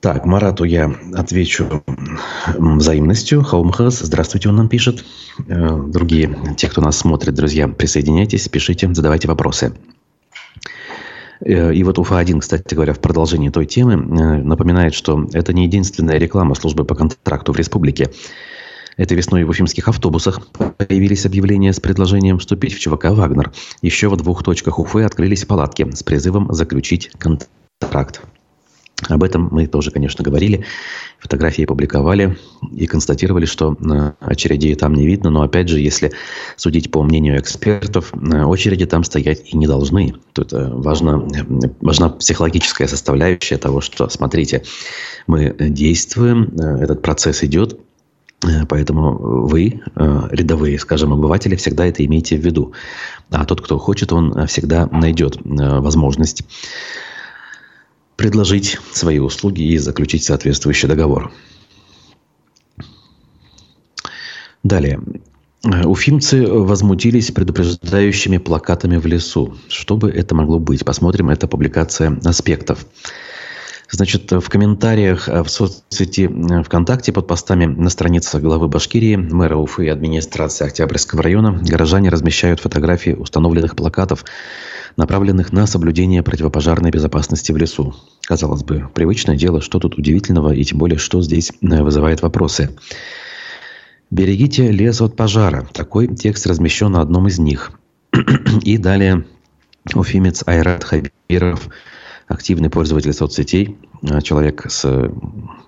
Так, 0.00 0.24
Марату 0.24 0.64
я 0.64 0.92
отвечу 1.14 1.84
взаимностью. 2.58 3.44
Хаумхас, 3.44 4.00
здравствуйте, 4.00 4.48
он 4.48 4.56
нам 4.56 4.68
пишет. 4.68 5.04
Э, 5.46 5.80
другие, 5.86 6.36
те, 6.56 6.68
кто 6.68 6.80
нас 6.80 6.98
смотрит, 6.98 7.34
друзья, 7.34 7.68
присоединяйтесь, 7.68 8.48
пишите, 8.48 8.92
задавайте 8.92 9.28
вопросы. 9.28 9.72
Э, 11.44 11.74
и 11.74 11.82
вот 11.82 11.98
УФА-1, 11.98 12.40
кстати 12.40 12.74
говоря, 12.74 12.92
в 12.92 13.00
продолжении 13.00 13.48
той 13.48 13.66
темы 13.66 13.94
э, 13.94 14.42
напоминает, 14.42 14.94
что 14.94 15.26
это 15.32 15.52
не 15.52 15.64
единственная 15.64 16.18
реклама 16.18 16.54
службы 16.54 16.84
по 16.84 16.94
контракту 16.94 17.52
в 17.52 17.56
республике. 17.56 18.10
Этой 18.96 19.16
весной 19.16 19.44
в 19.44 19.50
уфимских 19.50 19.88
автобусах 19.88 20.40
появились 20.76 21.24
объявления 21.24 21.72
с 21.72 21.80
предложением 21.80 22.38
вступить 22.38 22.74
в 22.74 22.80
ЧВК 22.80 23.06
«Вагнер». 23.10 23.52
Еще 23.80 24.08
в 24.08 24.16
двух 24.16 24.42
точках 24.42 24.78
Уфы 24.78 25.02
открылись 25.02 25.44
палатки 25.44 25.88
с 25.90 26.02
призывом 26.02 26.52
заключить 26.52 27.10
контракт. 27.18 28.20
Об 29.08 29.22
этом 29.22 29.48
мы 29.50 29.66
тоже, 29.66 29.90
конечно, 29.90 30.22
говорили. 30.22 30.64
Фотографии 31.18 31.64
публиковали 31.64 32.36
и 32.72 32.86
констатировали, 32.86 33.46
что 33.46 33.76
э, 33.80 34.12
очередей 34.20 34.74
там 34.74 34.94
не 34.94 35.06
видно. 35.06 35.30
Но, 35.30 35.42
опять 35.42 35.68
же, 35.68 35.80
если 35.80 36.12
судить 36.56 36.90
по 36.90 37.02
мнению 37.02 37.38
экспертов, 37.38 38.12
э, 38.12 38.44
очереди 38.44 38.86
там 38.86 39.04
стоять 39.04 39.52
и 39.52 39.56
не 39.56 39.66
должны. 39.66 40.14
Тут 40.32 40.52
э, 40.52 40.70
важна, 40.72 41.22
важна 41.80 42.10
психологическая 42.10 42.88
составляющая 42.88 43.56
того, 43.56 43.80
что, 43.80 44.08
смотрите, 44.08 44.64
мы 45.26 45.54
действуем, 45.58 46.54
этот 46.58 47.02
процесс 47.02 47.42
идет, 47.44 47.78
Поэтому 48.70 49.18
вы, 49.46 49.82
рядовые, 49.94 50.78
скажем, 50.78 51.12
обыватели, 51.12 51.56
всегда 51.56 51.84
это 51.84 52.02
имейте 52.06 52.38
в 52.38 52.40
виду. 52.40 52.72
А 53.30 53.44
тот, 53.44 53.60
кто 53.60 53.78
хочет, 53.78 54.14
он 54.14 54.46
всегда 54.46 54.86
найдет 54.86 55.36
возможность 55.44 56.42
предложить 58.20 58.78
свои 58.92 59.18
услуги 59.18 59.62
и 59.62 59.78
заключить 59.78 60.24
соответствующий 60.24 60.86
договор. 60.86 61.32
Далее. 64.62 65.00
Уфимцы 65.64 66.46
возмутились 66.46 67.30
предупреждающими 67.30 68.36
плакатами 68.36 68.98
в 68.98 69.06
лесу. 69.06 69.56
Что 69.68 69.96
бы 69.96 70.10
это 70.10 70.34
могло 70.34 70.58
быть? 70.58 70.84
Посмотрим, 70.84 71.30
это 71.30 71.48
публикация 71.48 72.20
аспектов. 72.22 72.84
Значит, 73.90 74.30
в 74.30 74.48
комментариях 74.50 75.26
в 75.26 75.48
соцсети 75.48 76.28
ВКонтакте 76.62 77.12
под 77.12 77.26
постами 77.26 77.64
на 77.64 77.88
странице 77.88 78.38
главы 78.38 78.68
Башкирии, 78.68 79.16
мэра 79.16 79.56
Уфы 79.56 79.86
и 79.86 79.88
администрации 79.88 80.66
Октябрьского 80.66 81.22
района 81.22 81.58
горожане 81.62 82.10
размещают 82.10 82.60
фотографии 82.60 83.12
установленных 83.12 83.76
плакатов 83.76 84.26
направленных 84.96 85.52
на 85.52 85.66
соблюдение 85.66 86.22
противопожарной 86.22 86.90
безопасности 86.90 87.52
в 87.52 87.56
лесу. 87.56 87.94
Казалось 88.22 88.62
бы, 88.62 88.88
привычное 88.94 89.36
дело, 89.36 89.60
что 89.60 89.78
тут 89.78 89.98
удивительного, 89.98 90.52
и 90.52 90.64
тем 90.64 90.78
более, 90.78 90.98
что 90.98 91.22
здесь 91.22 91.52
э, 91.60 91.82
вызывает 91.82 92.22
вопросы. 92.22 92.76
Берегите 94.10 94.70
лес 94.70 95.00
от 95.00 95.16
пожара. 95.16 95.66
Такой 95.72 96.08
текст 96.08 96.46
размещен 96.46 96.92
на 96.92 97.00
одном 97.00 97.28
из 97.28 97.38
них. 97.38 97.72
И 98.62 98.76
далее 98.76 99.24
уфимец 99.94 100.42
Айрат 100.46 100.84
Хабиров, 100.84 101.68
активный 102.26 102.70
пользователь 102.70 103.12
соцсетей, 103.12 103.78
э, 104.02 104.20
человек 104.20 104.66
с, 104.68 104.84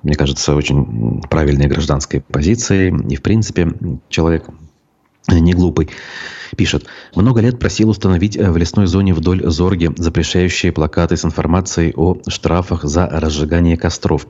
мне 0.03 0.15
кажется, 0.15 0.55
очень 0.55 1.23
правильной 1.31 1.67
гражданской 1.67 2.21
позицией 2.21 2.95
и, 3.09 3.17
в 3.17 3.23
принципе, 3.23 3.73
человек 4.09 4.47
не 5.29 5.53
глупый. 5.53 5.89
Пишет. 6.57 6.85
Много 7.15 7.41
лет 7.41 7.59
просил 7.59 7.89
установить 7.89 8.37
э, 8.37 8.51
в 8.51 8.57
лесной 8.59 8.87
зоне 8.87 9.15
вдоль 9.15 9.43
Зорги 9.45 9.91
запрещающие 9.97 10.71
плакаты 10.71 11.17
с 11.17 11.25
информацией 11.25 11.95
о 11.97 12.19
штрафах 12.29 12.85
за 12.85 13.07
разжигание 13.07 13.79
костров. 13.79 14.27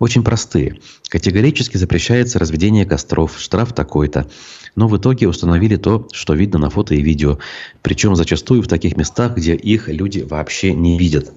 Очень 0.00 0.24
простые. 0.24 0.80
Категорически 1.08 1.76
запрещается 1.76 2.40
разведение 2.40 2.86
костров. 2.86 3.38
Штраф 3.38 3.72
такой-то. 3.72 4.26
Но 4.74 4.88
в 4.88 4.96
итоге 4.96 5.28
установили 5.28 5.76
то, 5.76 6.08
что 6.12 6.34
видно 6.34 6.58
на 6.58 6.70
фото 6.70 6.94
и 6.94 7.02
видео. 7.02 7.38
Причем 7.82 8.16
зачастую 8.16 8.62
в 8.62 8.68
таких 8.68 8.96
местах, 8.96 9.36
где 9.36 9.54
их 9.54 9.88
люди 9.88 10.26
вообще 10.28 10.72
не 10.74 10.98
видят. 10.98 11.32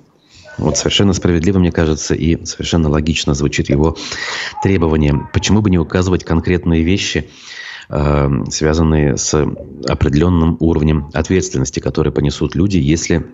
Вот 0.57 0.77
совершенно 0.77 1.13
справедливо, 1.13 1.59
мне 1.59 1.71
кажется, 1.71 2.13
и 2.13 2.43
совершенно 2.45 2.89
логично 2.89 3.33
звучит 3.33 3.69
его 3.69 3.97
требование. 4.61 5.27
Почему 5.33 5.61
бы 5.61 5.69
не 5.69 5.79
указывать 5.79 6.23
конкретные 6.23 6.83
вещи, 6.83 7.29
связанные 7.87 9.17
с 9.17 9.33
определенным 9.87 10.57
уровнем 10.59 11.09
ответственности, 11.13 11.79
которые 11.79 12.13
понесут 12.13 12.55
люди, 12.55 12.77
если 12.77 13.25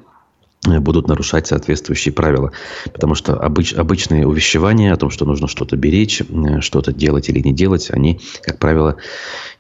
э, 0.68 0.80
будут 0.80 1.08
нарушать 1.08 1.48
соответствующие 1.48 2.14
правила. 2.14 2.52
Потому 2.86 3.16
что 3.16 3.36
обыч, 3.36 3.74
обычные 3.74 4.28
увещевания 4.28 4.94
о 4.94 4.98
том, 4.98 5.10
что 5.10 5.26
нужно 5.26 5.48
что-то 5.48 5.76
беречь, 5.78 6.22
э, 6.22 6.62
что-то 6.62 6.94
делать 6.94 7.30
или 7.30 7.40
не 7.40 7.54
делать, 7.54 7.90
они, 7.92 8.20
как 8.42 8.60
правило, 8.60 8.98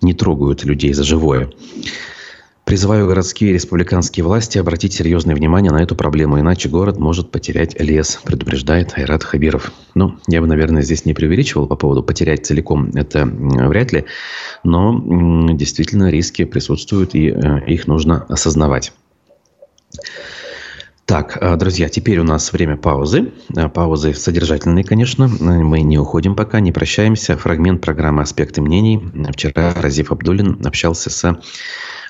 не 0.01 0.13
трогают 0.13 0.63
людей 0.63 0.93
за 0.93 1.03
живое. 1.03 1.49
Призываю 2.69 3.07
городские 3.07 3.49
и 3.49 3.53
республиканские 3.53 4.23
власти 4.23 4.59
обратить 4.59 4.93
серьезное 4.93 5.33
внимание 5.33 5.71
на 5.71 5.81
эту 5.81 5.95
проблему, 5.95 6.39
иначе 6.39 6.69
город 6.69 6.99
может 6.99 7.31
потерять 7.31 7.81
лес, 7.81 8.19
предупреждает 8.23 8.95
Айрат 8.95 9.23
Хабиров. 9.23 9.71
Ну, 9.95 10.19
я 10.27 10.39
бы, 10.39 10.45
наверное, 10.45 10.83
здесь 10.83 11.03
не 11.03 11.15
преувеличивал 11.15 11.65
по 11.65 11.75
поводу 11.75 12.03
потерять 12.03 12.45
целиком, 12.45 12.91
это 12.93 13.25
вряд 13.25 13.91
ли, 13.91 14.05
но 14.63 15.51
действительно 15.51 16.11
риски 16.11 16.45
присутствуют, 16.45 17.15
и 17.15 17.29
э, 17.29 17.65
их 17.65 17.87
нужно 17.87 18.27
осознавать. 18.29 18.93
Так, 21.09 21.39
э, 21.41 21.55
друзья, 21.57 21.89
теперь 21.89 22.19
у 22.19 22.23
нас 22.23 22.53
время 22.53 22.77
паузы. 22.77 23.33
Э, 23.57 23.67
паузы 23.67 24.13
содержательные, 24.13 24.85
конечно. 24.85 25.27
Мы 25.27 25.81
не 25.81 25.97
уходим 25.97 26.35
пока, 26.35 26.59
не 26.59 26.71
прощаемся. 26.71 27.35
Фрагмент 27.35 27.81
программы 27.81 28.21
«Аспекты 28.21 28.61
мнений». 28.61 29.01
Вчера 29.31 29.73
Разив 29.73 30.11
Абдулин 30.11 30.61
общался 30.63 31.09
с 31.09 31.39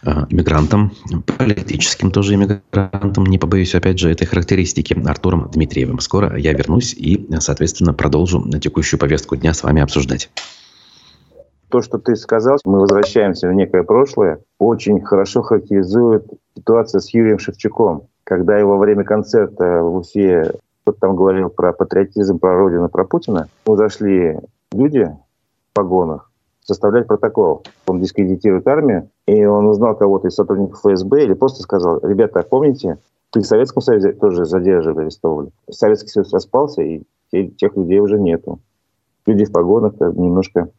Э, 0.02 0.26
мигрантом, 0.30 0.92
политическим 1.38 2.12
тоже 2.12 2.36
иммигрантом, 2.36 3.26
не 3.26 3.38
побоюсь 3.38 3.76
опять 3.76 4.00
же 4.00 4.10
этой 4.10 4.26
характеристики, 4.26 4.96
Артуром 5.06 5.50
Дмитриевым. 5.52 6.00
Скоро 6.00 6.38
я 6.38 6.54
вернусь 6.54 6.94
и, 6.94 7.28
соответственно, 7.40 7.94
продолжу 7.94 8.48
текущую 8.60 9.00
повестку 9.00 9.36
дня 9.36 9.54
с 9.54 9.62
вами 9.62 9.82
обсуждать. 9.82 10.30
То, 11.70 11.82
что 11.82 11.98
ты 11.98 12.16
сказал, 12.16 12.58
мы 12.64 12.80
возвращаемся 12.80 13.50
в 13.50 13.54
некое 13.54 13.84
прошлое, 13.84 14.40
очень 14.58 15.02
хорошо 15.02 15.42
характеризует 15.42 16.26
ситуация 16.56 17.00
с 17.00 17.14
Юрием 17.14 17.38
Шевчуком, 17.38 18.08
когда 18.30 18.60
его 18.60 18.74
во 18.74 18.78
время 18.78 19.04
концерта 19.04 19.82
в 19.82 19.98
Уфе 19.98 20.54
кто-то 20.84 21.00
там 21.00 21.16
говорил 21.16 21.50
про 21.50 21.74
патриотизм, 21.74 22.38
про 22.38 22.56
Родину, 22.56 22.88
про 22.88 23.04
Путина. 23.04 23.48
Мы 23.66 23.76
зашли 23.76 24.38
люди 24.72 25.12
в 25.72 25.74
погонах, 25.74 26.32
составлять 26.62 27.08
протокол. 27.08 27.64
Он 27.88 28.00
дискредитирует 28.00 28.68
армию, 28.68 29.10
и 29.26 29.44
он 29.46 29.66
узнал 29.66 29.96
кого-то 29.96 30.28
из 30.28 30.36
сотрудников 30.36 30.80
ФСБ 30.80 31.24
или 31.24 31.34
просто 31.34 31.64
сказал, 31.64 32.00
ребята, 32.04 32.46
помните, 32.48 33.00
ты 33.32 33.40
в 33.40 33.48
Советском 33.48 33.82
Союзе 33.82 34.14
тоже 34.14 34.46
задерживали, 34.46 35.06
арестовывали. 35.06 35.50
Советский 35.72 36.10
Союз 36.10 36.32
распался, 36.32 36.84
и 36.84 37.02
тех 37.32 37.76
людей 37.76 38.00
уже 38.00 38.20
нету. 38.20 38.60
Люди 39.26 39.46
в 39.46 39.52
погонах 39.52 39.94
немножко 40.00 40.70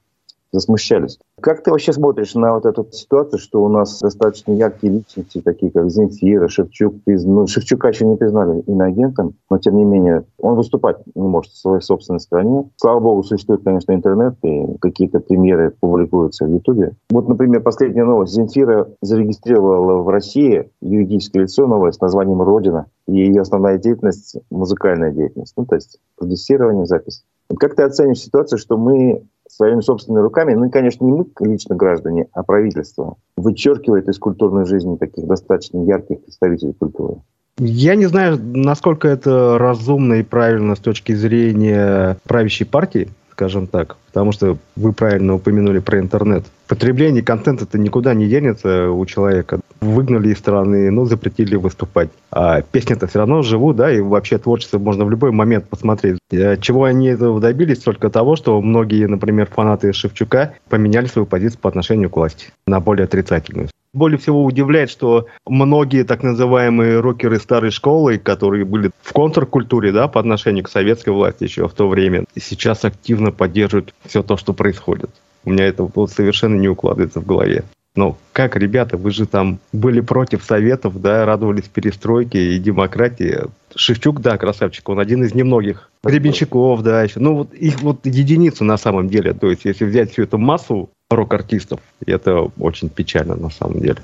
засмущались. 0.53 1.19
Как 1.41 1.63
ты 1.63 1.71
вообще 1.71 1.93
смотришь 1.93 2.35
на 2.35 2.55
вот 2.55 2.67
эту 2.67 2.87
ситуацию, 2.91 3.39
что 3.39 3.63
у 3.63 3.69
нас 3.69 4.01
достаточно 4.01 4.53
яркие 4.53 4.93
личности, 4.93 5.41
такие 5.41 5.73
как 5.73 5.91
Земфира, 5.91 6.49
Шевчук, 6.49 6.97
ну, 7.07 7.47
Шевчука 7.47 7.89
еще 7.89 8.07
не 8.07 8.17
признали 8.17 8.61
иноагентом, 8.63 9.35
но 9.49 9.59
тем 9.59 9.77
не 9.77 9.85
менее 9.85 10.25
он 10.39 10.57
выступать 10.57 10.99
не 11.15 11.29
может 11.29 11.53
в 11.53 11.59
своей 11.59 11.81
собственной 11.81 12.21
стране. 12.21 12.69
Слава 12.77 13.01
богу, 13.01 13.23
существует, 13.23 13.63
конечно, 13.65 13.93
интернет, 13.93 14.35
и 14.43 14.77
какие-то 14.81 15.21
примеры 15.21 15.75
публикуются 15.81 16.45
в 16.45 16.53
Ютубе. 16.53 16.93
Вот, 17.11 17.29
например, 17.29 17.63
последняя 17.63 18.05
новость. 18.05 18.35
Земфира 18.35 18.89
зарегистрировала 19.01 20.03
в 20.03 20.09
России 20.09 20.71
юридическое 20.81 21.45
лицо 21.45 21.67
новое 21.67 21.93
с 21.93 22.01
названием 22.01 22.43
«Родина», 22.43 22.87
и 23.07 23.17
ее 23.17 23.43
основная 23.43 23.79
деятельность— 23.79 24.37
музыкальная 24.51 25.13
деятельность, 25.13 25.55
ну, 25.57 25.65
то 25.65 25.77
есть 25.77 25.99
продюсирование, 26.17 26.87
запись. 26.87 27.25
Как 27.59 27.75
ты 27.75 27.83
оценишь 27.83 28.21
ситуацию, 28.21 28.59
что 28.59 28.77
мы 28.77 29.25
своими 29.51 29.81
собственными 29.81 30.23
руками, 30.23 30.55
ну 30.55 30.67
и, 30.67 30.71
конечно, 30.71 31.05
не 31.05 31.13
мы 31.13 31.27
лично 31.41 31.75
граждане, 31.75 32.29
а 32.33 32.43
правительство, 32.43 33.17
вычеркивает 33.37 34.09
из 34.09 34.19
культурной 34.19 34.65
жизни 34.65 34.97
таких 34.97 35.27
достаточно 35.27 35.83
ярких 35.83 36.23
представителей 36.23 36.73
культуры? 36.73 37.17
Я 37.59 37.95
не 37.95 38.07
знаю, 38.07 38.39
насколько 38.41 39.07
это 39.09 39.59
разумно 39.59 40.15
и 40.15 40.23
правильно 40.23 40.77
с 40.77 40.79
точки 40.79 41.13
зрения 41.13 42.17
правящей 42.25 42.67
партии, 42.67 43.09
скажем 43.33 43.67
так, 43.67 43.97
потому 44.07 44.33
что 44.33 44.57
вы 44.77 44.93
правильно 44.93 45.35
упомянули 45.35 45.79
про 45.79 45.99
интернет. 45.99 46.45
Потребление 46.69 47.23
контента-то 47.23 47.79
никуда 47.79 48.15
не 48.15 48.29
денется 48.29 48.91
у 48.91 49.05
человека. 49.05 49.61
Выгнали 49.81 50.29
из 50.29 50.39
страны, 50.39 50.91
ну, 50.91 51.05
запретили 51.07 51.57
выступать. 51.57 52.11
А 52.31 52.63
песни-то 52.63 53.07
все 53.07 53.21
равно 53.21 53.43
живут, 53.43 53.77
да, 53.77 53.91
и 53.91 54.01
вообще 54.01 54.39
творчество 54.39 54.79
можно 54.79 55.05
в 55.05 55.11
любой 55.11 55.31
момент 55.33 55.69
посмотреть. 55.69 56.19
Э, 56.31 56.57
чего 56.59 56.85
они 56.85 57.09
этого 57.09 57.41
добились? 57.41 57.79
Только 57.79 58.11
того, 58.11 58.37
что 58.37 58.61
многие, 58.61 59.07
например, 59.07 59.49
фанаты 59.51 59.93
Шевчука 59.93 60.55
поменяли 60.69 61.07
свою 61.07 61.27
позицию 61.27 61.61
по 61.61 61.69
отношению 61.69 62.11
к 62.11 62.17
власти 62.17 62.49
на 62.67 62.81
более 62.81 63.05
отрицательную. 63.05 63.69
Более 63.93 64.19
всего 64.19 64.45
удивляет, 64.45 64.89
что 64.89 65.27
многие 65.47 66.05
так 66.05 66.23
называемые 66.23 67.01
рокеры 67.01 67.41
старой 67.41 67.73
школы, 67.73 68.19
которые 68.19 68.65
были 68.65 68.93
в 69.03 69.13
контркультуре 69.13 69.91
да, 69.91 70.07
по 70.07 70.21
отношению 70.21 70.63
к 70.63 70.71
советской 70.71 71.11
власти 71.11 71.45
еще 71.45 71.67
в 71.67 71.73
то 71.73 71.89
время, 71.89 72.25
сейчас 72.39 72.85
активно 72.85 73.33
поддерживают 73.33 73.93
все 74.07 74.23
то, 74.23 74.37
что 74.37 74.53
происходит. 74.53 75.11
У 75.45 75.51
меня 75.51 75.67
это 75.67 75.89
совершенно 76.07 76.57
не 76.57 76.69
укладывается 76.69 77.21
в 77.21 77.27
голове. 77.27 77.65
Ну, 78.01 78.17
как, 78.33 78.57
ребята, 78.57 78.97
вы 78.97 79.11
же 79.11 79.27
там 79.27 79.59
были 79.75 80.01
против 80.01 80.43
советов, 80.43 80.99
да, 81.03 81.27
радовались 81.27 81.69
перестройке 81.69 82.55
и 82.55 82.59
демократии. 82.59 83.41
Шевчук, 83.75 84.23
да, 84.23 84.39
красавчик, 84.39 84.89
он 84.89 85.01
один 85.01 85.23
из 85.23 85.35
немногих. 85.35 85.91
Гребенщиков, 86.03 86.83
да, 86.83 87.03
еще. 87.03 87.21
Ну, 87.21 87.35
вот 87.35 87.53
их 87.53 87.83
вот 87.83 88.07
единицу 88.07 88.65
на 88.65 88.79
самом 88.79 89.11
деле. 89.11 89.35
То 89.35 89.51
есть, 89.51 89.67
если 89.67 89.85
взять 89.85 90.13
всю 90.13 90.23
эту 90.23 90.39
массу 90.39 90.89
рок-артистов. 91.11 91.81
Это 92.07 92.51
очень 92.59 92.89
печально 92.89 93.37
на 93.37 93.51
самом 93.51 93.81
деле. 93.81 93.99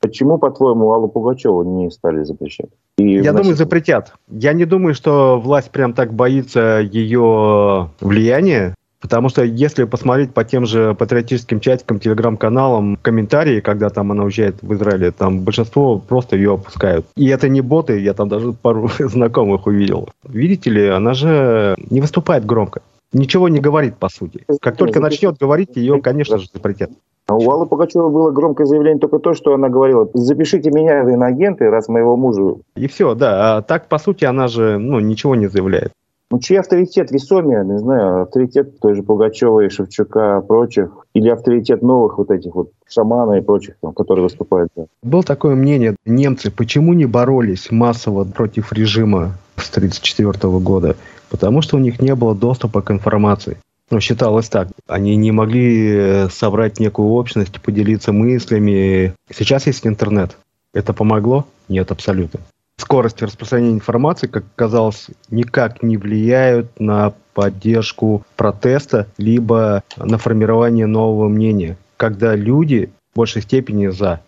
Почему, 0.00 0.38
по-твоему, 0.38 0.90
Аллу 0.90 1.08
Пугачеву 1.08 1.62
не 1.62 1.90
стали 1.90 2.24
запрещать? 2.24 2.70
И 2.96 3.04
Я 3.04 3.22
значит... 3.22 3.36
думаю, 3.36 3.56
запретят. 3.56 4.14
Я 4.30 4.54
не 4.54 4.64
думаю, 4.64 4.94
что 4.94 5.38
власть 5.38 5.70
прям 5.70 5.92
так 5.92 6.14
боится 6.14 6.80
ее 6.80 7.90
влияния, 8.00 8.74
Потому 9.02 9.28
что 9.28 9.42
если 9.42 9.84
посмотреть 9.84 10.32
по 10.32 10.44
тем 10.44 10.64
же 10.64 10.94
патриотическим 10.94 11.60
чатикам, 11.60 11.98
телеграм-каналам, 11.98 12.96
комментарии, 13.02 13.60
когда 13.60 13.90
там 13.90 14.12
она 14.12 14.22
уезжает 14.22 14.56
в 14.62 14.72
Израиле, 14.74 15.10
там 15.10 15.40
большинство 15.40 15.98
просто 15.98 16.36
ее 16.36 16.54
опускают. 16.54 17.04
И 17.16 17.26
это 17.26 17.48
не 17.48 17.60
боты, 17.60 18.00
я 18.00 18.14
там 18.14 18.28
даже 18.28 18.52
пару 18.52 18.88
знакомых 18.98 19.66
увидел. 19.66 20.08
Видите 20.26 20.70
ли, 20.70 20.88
она 20.88 21.14
же 21.14 21.74
не 21.90 22.00
выступает 22.00 22.46
громко 22.46 22.80
ничего 23.12 23.48
не 23.48 23.60
говорит, 23.60 23.96
по 23.96 24.08
сути. 24.08 24.44
Как 24.60 24.76
только 24.76 25.00
начнет 25.00 25.36
говорить, 25.38 25.76
ее, 25.76 26.00
конечно 26.00 26.38
же, 26.38 26.46
запретят. 26.52 26.90
А 27.28 27.34
у 27.36 27.50
Аллы 27.50 27.66
Пугачевой 27.66 28.10
было 28.10 28.30
громкое 28.30 28.66
заявление 28.66 28.98
только 28.98 29.18
то, 29.18 29.34
что 29.34 29.54
она 29.54 29.68
говорила, 29.68 30.08
запишите 30.12 30.70
меня 30.70 31.04
в 31.04 31.08
иноагенты, 31.08 31.70
раз 31.70 31.88
моего 31.88 32.16
мужа... 32.16 32.56
И 32.74 32.88
все, 32.88 33.14
да. 33.14 33.56
А 33.56 33.62
так, 33.62 33.88
по 33.88 33.98
сути, 33.98 34.24
она 34.24 34.48
же 34.48 34.78
ну, 34.78 34.98
ничего 34.98 35.36
не 35.36 35.46
заявляет. 35.46 35.92
Ну, 36.32 36.40
чей 36.40 36.58
авторитет 36.58 37.12
весомее, 37.12 37.64
не 37.64 37.78
знаю, 37.78 38.22
авторитет 38.22 38.80
той 38.80 38.94
же 38.94 39.02
Пугачевой, 39.02 39.70
Шевчука, 39.70 40.40
прочих, 40.40 41.06
или 41.14 41.28
авторитет 41.28 41.82
новых 41.82 42.18
вот 42.18 42.30
этих 42.30 42.54
вот 42.54 42.70
шамана 42.88 43.34
и 43.34 43.40
прочих, 43.40 43.76
там, 43.80 43.92
которые 43.92 44.24
выступают. 44.24 44.70
Да. 44.74 44.86
Было 45.02 45.22
такое 45.22 45.54
мнение, 45.54 45.94
немцы 46.04 46.50
почему 46.50 46.94
не 46.94 47.06
боролись 47.06 47.70
массово 47.70 48.24
против 48.24 48.72
режима 48.72 49.32
с 49.56 49.70
1934 49.70 50.58
года? 50.58 50.96
потому 51.32 51.62
что 51.62 51.76
у 51.76 51.80
них 51.80 52.00
не 52.00 52.14
было 52.14 52.34
доступа 52.34 52.82
к 52.82 52.90
информации. 52.90 53.56
Ну, 53.90 54.00
считалось 54.00 54.50
так. 54.50 54.68
Они 54.86 55.16
не 55.16 55.32
могли 55.32 55.90
э, 55.94 56.28
собрать 56.28 56.78
некую 56.78 57.08
общность, 57.08 57.60
поделиться 57.60 58.12
мыслями. 58.12 59.14
Сейчас 59.34 59.66
есть 59.66 59.86
интернет. 59.86 60.36
Это 60.74 60.92
помогло? 60.92 61.46
Нет, 61.68 61.90
абсолютно. 61.90 62.40
Скорость 62.82 63.22
распространения 63.22 63.74
информации, 63.74 64.26
как 64.26 64.44
оказалось, 64.56 65.06
никак 65.30 65.82
не 65.82 65.96
влияют 65.96 66.68
на 66.80 67.14
поддержку 67.32 68.24
протеста, 68.36 69.06
либо 69.16 69.82
на 69.96 70.18
формирование 70.18 70.86
нового 70.86 71.28
мнения, 71.28 71.76
когда 71.96 72.34
люди 72.34 72.90
в 73.12 73.16
большей 73.16 73.42
степени 73.42 73.86
за. 73.86 74.20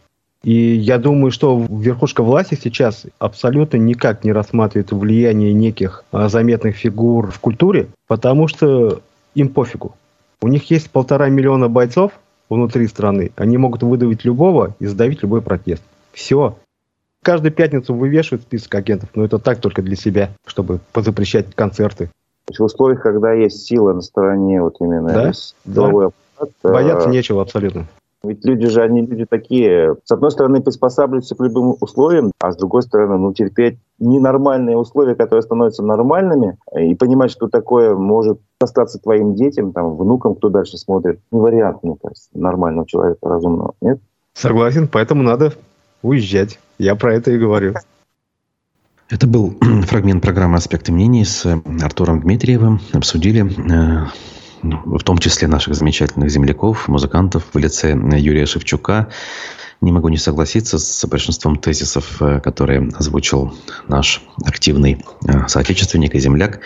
И 0.45 0.53
я 0.53 0.99
думаю, 0.99 1.33
что 1.33 1.67
верхушка 1.69 2.23
власти 2.23 2.57
сейчас 2.63 3.07
абсолютно 3.19 3.79
никак 3.79 4.25
не 4.25 4.33
рассматривает 4.33 4.93
влияние 4.93 5.53
неких 5.53 6.05
а, 6.13 6.29
заметных 6.29 6.77
фигур 6.77 7.31
в 7.31 7.41
культуре, 7.41 7.89
потому 8.07 8.47
что 8.47 9.01
им 9.35 9.49
пофигу. 9.49 9.97
У 10.41 10.49
них 10.49 10.71
есть 10.71 10.91
полтора 10.91 11.29
миллиона 11.29 11.69
бойцов 11.69 12.13
внутри 12.49 12.87
страны. 12.87 13.33
Они 13.37 13.57
могут 13.57 13.83
выдавить 13.83 14.25
любого 14.25 14.77
и 14.79 14.87
задавить 14.87 15.23
любой 15.23 15.43
протест. 15.43 15.83
Все. 16.13 16.57
Каждую 17.25 17.53
пятницу 17.53 17.95
вывешивают 17.95 18.43
список 18.43 18.75
агентов, 18.75 19.09
но 19.15 19.25
это 19.25 19.39
так 19.39 19.59
только 19.59 19.81
для 19.81 19.97
себя, 19.97 20.29
чтобы 20.47 20.79
позапрещать 20.93 21.55
концерты. 21.55 22.11
В 22.47 22.63
условиях, 22.63 23.01
когда 23.01 23.33
есть 23.33 23.65
сила 23.65 23.95
на 23.95 24.03
стороне 24.03 24.61
вот 24.61 24.77
именно 24.79 25.09
да? 25.09 25.33
силовой 25.33 26.11
да. 26.11 26.13
аппарат. 26.37 26.55
Бояться 26.63 27.09
э, 27.09 27.13
нечего 27.13 27.41
абсолютно. 27.41 27.87
Ведь 28.23 28.45
люди 28.45 28.67
же, 28.67 28.83
они 28.83 29.07
люди 29.07 29.25
такие, 29.25 29.97
с 30.05 30.11
одной 30.11 30.33
стороны, 30.33 30.61
приспосабливаются 30.61 31.35
к 31.35 31.41
любым 31.41 31.79
условиям, 31.81 32.31
а 32.41 32.53
с 32.53 32.57
другой 32.59 32.83
стороны, 32.83 33.17
ну, 33.17 33.33
терпеть 33.33 33.79
ненормальные 33.99 34.77
условия, 34.77 35.15
которые 35.15 35.45
становятся 35.45 35.83
нормальными, 35.83 36.59
и 36.79 36.95
понимать, 36.95 37.31
что 37.31 37.49
такое 37.49 37.95
может 37.95 38.39
остаться 38.61 38.99
твоим 38.99 39.35
детям, 39.35 39.73
там, 39.73 39.97
внукам, 39.97 40.35
кто 40.35 40.51
дальше 40.51 40.77
смотрит. 40.77 41.21
Не 41.31 41.41
вариант, 41.41 41.83
мне 41.83 41.97
кажется, 42.03 42.29
нормального 42.35 42.87
человека, 42.87 43.19
разумного, 43.23 43.73
нет? 43.81 43.99
Согласен, 44.35 44.89
поэтому 44.89 45.23
надо 45.23 45.55
уезжать. 46.05 46.61
Я 46.79 46.95
про 46.95 47.15
это 47.15 47.33
и 47.33 47.39
говорю. 47.39 47.75
Это 49.09 49.27
был 49.27 49.59
фрагмент 49.87 50.23
программы 50.23 50.57
«Аспекты 50.57 50.93
мнений» 50.93 51.25
с 51.25 51.47
Артуром 51.83 52.21
Дмитриевым. 52.21 52.81
Обсудили 52.93 53.43
э, 53.43 54.07
в 54.63 55.03
том 55.03 55.19
числе 55.19 55.49
наших 55.49 55.75
замечательных 55.75 56.31
земляков, 56.31 56.89
музыкантов 56.89 57.45
в 57.53 57.59
лице 57.59 57.91
Юрия 58.17 58.47
Шевчука. 58.47 59.09
Не 59.81 59.93
могу 59.93 60.09
не 60.09 60.17
согласиться 60.17 60.79
с 60.79 61.05
большинством 61.07 61.57
тезисов, 61.57 62.21
э, 62.21 62.41
которые 62.41 62.89
озвучил 62.95 63.55
наш 63.89 64.23
активный 64.45 65.05
э, 65.27 65.49
соотечественник 65.49 66.15
и 66.15 66.19
земляк, 66.19 66.57
э, 66.57 66.61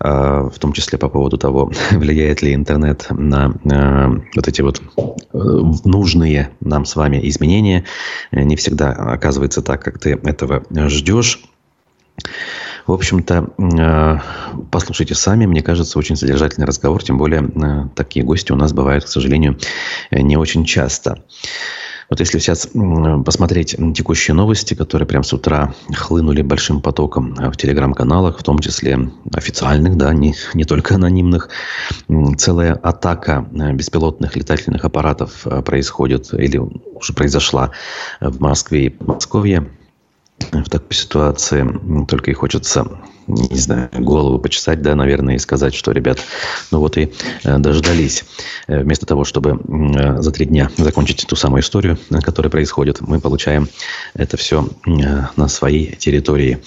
в 0.00 0.54
том 0.58 0.72
числе 0.72 0.98
по 0.98 1.08
поводу 1.08 1.36
того, 1.36 1.70
влияет 1.90 2.42
ли 2.42 2.54
интернет 2.54 3.06
на 3.10 3.54
вот 4.34 4.48
эти 4.48 4.62
вот 4.62 4.80
нужные 5.32 6.50
нам 6.60 6.84
с 6.86 6.96
вами 6.96 7.20
изменения. 7.28 7.84
Не 8.32 8.56
всегда 8.56 8.92
оказывается 8.92 9.62
так, 9.62 9.82
как 9.82 9.98
ты 9.98 10.12
этого 10.12 10.64
ждешь. 10.88 11.40
В 12.86 12.92
общем-то, 12.92 13.50
э, 13.58 14.18
послушайте 14.70 15.14
сами. 15.14 15.46
Мне 15.46 15.62
кажется, 15.62 15.98
очень 15.98 16.16
содержательный 16.16 16.66
разговор. 16.66 17.02
Тем 17.02 17.18
более, 17.18 17.42
э, 17.42 17.88
такие 17.94 18.24
гости 18.24 18.52
у 18.52 18.56
нас 18.56 18.72
бывают, 18.72 19.04
к 19.04 19.08
сожалению, 19.08 19.58
э, 20.10 20.20
не 20.20 20.36
очень 20.36 20.64
часто. 20.64 21.22
Вот 22.10 22.18
если 22.18 22.40
сейчас 22.40 22.68
посмотреть 23.24 23.76
текущие 23.94 24.34
новости, 24.34 24.74
которые 24.74 25.06
прямо 25.06 25.22
с 25.22 25.32
утра 25.32 25.72
хлынули 25.94 26.42
большим 26.42 26.82
потоком 26.82 27.34
в 27.34 27.56
телеграм-каналах, 27.56 28.40
в 28.40 28.42
том 28.42 28.58
числе 28.58 28.98
официальных, 29.32 29.96
да, 29.96 30.12
не, 30.12 30.34
не 30.54 30.64
только 30.64 30.96
анонимных, 30.96 31.48
целая 32.36 32.74
атака 32.74 33.46
беспилотных 33.52 34.34
летательных 34.34 34.84
аппаратов 34.84 35.46
происходит 35.64 36.34
или 36.34 36.58
уже 36.58 37.12
произошла 37.12 37.70
в 38.20 38.40
Москве 38.40 38.86
и 38.86 38.88
Подмосковье. 38.88 39.70
В 40.52 40.68
такой 40.68 40.94
ситуации 40.94 41.64
только 42.08 42.32
и 42.32 42.34
хочется, 42.34 42.88
не 43.30 43.58
знаю, 43.58 43.90
голову 43.92 44.38
почесать, 44.38 44.82
да, 44.82 44.94
наверное, 44.94 45.36
и 45.36 45.38
сказать, 45.38 45.74
что, 45.74 45.92
ребят, 45.92 46.20
ну 46.70 46.80
вот 46.80 46.96
и 46.96 47.12
э, 47.44 47.58
дождались. 47.58 48.24
Э, 48.66 48.82
вместо 48.82 49.06
того, 49.06 49.24
чтобы 49.24 49.60
э, 49.60 50.20
за 50.20 50.30
три 50.32 50.46
дня 50.46 50.70
закончить 50.76 51.26
ту 51.26 51.36
самую 51.36 51.62
историю, 51.62 51.98
которая 52.22 52.50
происходит, 52.50 53.00
мы 53.00 53.20
получаем 53.20 53.68
это 54.14 54.36
все 54.36 54.68
на 54.84 55.48
своей 55.48 55.96
территории. 55.96 56.58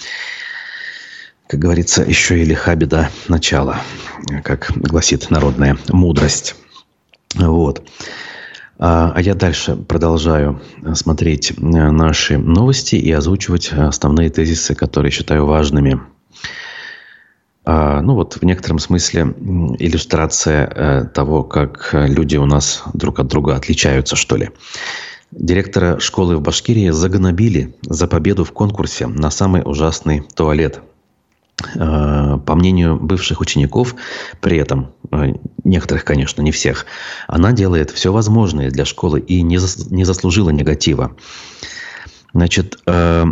Как 1.47 1.59
говорится, 1.59 2.03
еще 2.03 2.39
и 2.39 2.45
лиха 2.45 2.75
беда 2.75 3.09
начала, 3.27 3.81
как 4.43 4.71
гласит 4.75 5.29
народная 5.29 5.77
мудрость. 5.89 6.55
Вот. 7.35 7.83
А, 8.79 9.13
а 9.15 9.21
я 9.21 9.35
дальше 9.35 9.75
продолжаю 9.75 10.61
смотреть 10.93 11.53
наши 11.57 12.37
новости 12.37 12.95
и 12.95 13.11
озвучивать 13.11 13.71
основные 13.71 14.29
тезисы, 14.29 14.75
которые 14.75 15.11
считаю 15.11 15.45
важными. 15.45 16.01
А, 17.65 18.01
ну 18.01 18.15
вот 18.15 18.35
в 18.35 18.43
некотором 18.43 18.79
смысле 18.79 19.21
иллюстрация 19.79 20.67
э, 20.67 21.05
того, 21.05 21.43
как 21.43 21.89
люди 21.93 22.35
у 22.37 22.45
нас 22.45 22.83
друг 22.93 23.19
от 23.19 23.27
друга 23.27 23.55
отличаются, 23.55 24.15
что 24.15 24.35
ли. 24.35 24.49
Директора 25.31 25.99
школы 25.99 26.37
в 26.37 26.41
Башкирии 26.41 26.89
загнобили 26.89 27.75
за 27.81 28.07
победу 28.07 28.43
в 28.43 28.51
конкурсе 28.51 29.07
на 29.07 29.31
самый 29.31 29.61
ужасный 29.65 30.21
туалет– 30.35 30.81
Э, 31.75 32.37
по 32.45 32.55
мнению 32.55 32.99
бывших 32.99 33.39
учеников, 33.39 33.95
при 34.41 34.57
этом, 34.57 34.91
э, 35.11 35.33
некоторых, 35.63 36.03
конечно, 36.03 36.41
не 36.41 36.51
всех, 36.51 36.85
она 37.27 37.51
делает 37.51 37.91
все 37.91 38.11
возможное 38.11 38.69
для 38.69 38.85
школы 38.85 39.19
и 39.19 39.41
не, 39.41 39.59
не 39.93 40.03
заслужила 40.03 40.49
негатива. 40.49 41.15
Значит, 42.33 42.79
э, 42.85 43.25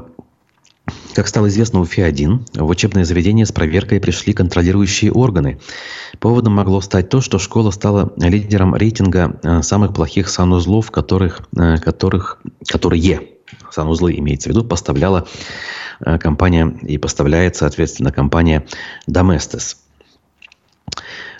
как 1.13 1.27
стало 1.27 1.47
известно 1.47 1.79
у 1.79 1.85
ФИ-1, 1.85 2.59
в 2.61 2.69
учебное 2.69 3.05
заведение 3.05 3.45
с 3.45 3.51
проверкой 3.51 3.99
пришли 3.99 4.33
контролирующие 4.33 5.11
органы. 5.11 5.59
Поводом 6.19 6.55
могло 6.55 6.81
стать 6.81 7.09
то, 7.09 7.21
что 7.21 7.39
школа 7.39 7.71
стала 7.71 8.13
лидером 8.17 8.75
рейтинга 8.75 9.61
самых 9.63 9.93
плохих 9.93 10.29
санузлов, 10.29 10.91
которых, 10.91 11.41
которых, 11.51 12.41
которые, 12.67 13.29
санузлы 13.71 14.17
имеется 14.17 14.49
в 14.49 14.51
виду, 14.51 14.63
поставляла 14.63 15.27
Э, 16.03 16.17
компания 16.17 16.73
и 16.81 16.97
поставляет, 16.97 17.55
соответственно, 17.55 18.11
компания 18.11 18.65
Domestos. 19.09 19.75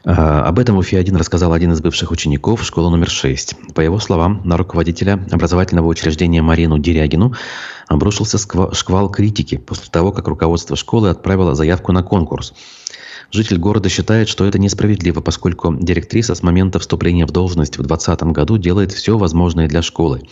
Э, 0.03 0.11
об 0.11 0.57
этом 0.57 0.75
в 0.75 0.79
УФИ-1 0.79 1.15
рассказал 1.17 1.53
один 1.53 1.71
из 1.73 1.81
бывших 1.81 2.11
учеников 2.11 2.63
школы 2.63 2.89
номер 2.89 3.09
6. 3.09 3.73
По 3.75 3.81
его 3.81 3.99
словам, 3.99 4.41
на 4.43 4.57
руководителя 4.57 5.25
образовательного 5.31 5.87
учреждения 5.87 6.41
Марину 6.41 6.79
Дерягину 6.79 7.33
обрушился 7.87 8.37
шквал 8.37 9.09
критики 9.09 9.57
после 9.57 9.89
того, 9.91 10.11
как 10.11 10.27
руководство 10.27 10.75
школы 10.75 11.09
отправило 11.09 11.53
заявку 11.55 11.91
на 11.91 12.03
конкурс. 12.03 12.53
Житель 13.31 13.57
города 13.59 13.87
считает, 13.87 14.27
что 14.27 14.45
это 14.45 14.59
несправедливо, 14.59 15.21
поскольку 15.21 15.73
директриса 15.73 16.35
с 16.35 16.43
момента 16.43 16.79
вступления 16.79 17.25
в 17.25 17.31
должность 17.31 17.77
в 17.77 17.83
2020 17.83 18.23
году 18.33 18.57
делает 18.57 18.91
все 18.91 19.17
возможное 19.17 19.67
для 19.69 19.81
школы. 19.81 20.23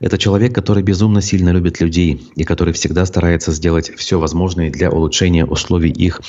Это 0.00 0.16
человек, 0.16 0.54
который 0.54 0.82
безумно 0.82 1.20
сильно 1.20 1.50
любит 1.50 1.80
людей 1.80 2.26
и 2.34 2.44
который 2.44 2.72
всегда 2.72 3.04
старается 3.04 3.52
сделать 3.52 3.90
все 3.96 4.18
возможное 4.18 4.70
для 4.70 4.90
улучшения 4.90 5.44
условий 5.44 5.90
их 5.90 6.20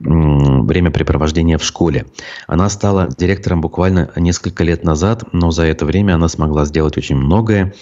времяпрепровождения 0.00 1.58
в 1.58 1.64
школе. 1.64 2.06
Она 2.46 2.68
стала 2.70 3.08
директором 3.16 3.60
буквально 3.60 4.10
несколько 4.16 4.64
лет 4.64 4.84
назад, 4.84 5.24
но 5.32 5.50
за 5.50 5.64
это 5.64 5.84
время 5.84 6.14
она 6.14 6.28
смогла 6.28 6.64
сделать 6.64 6.96
очень 6.96 7.16
многое 7.16 7.74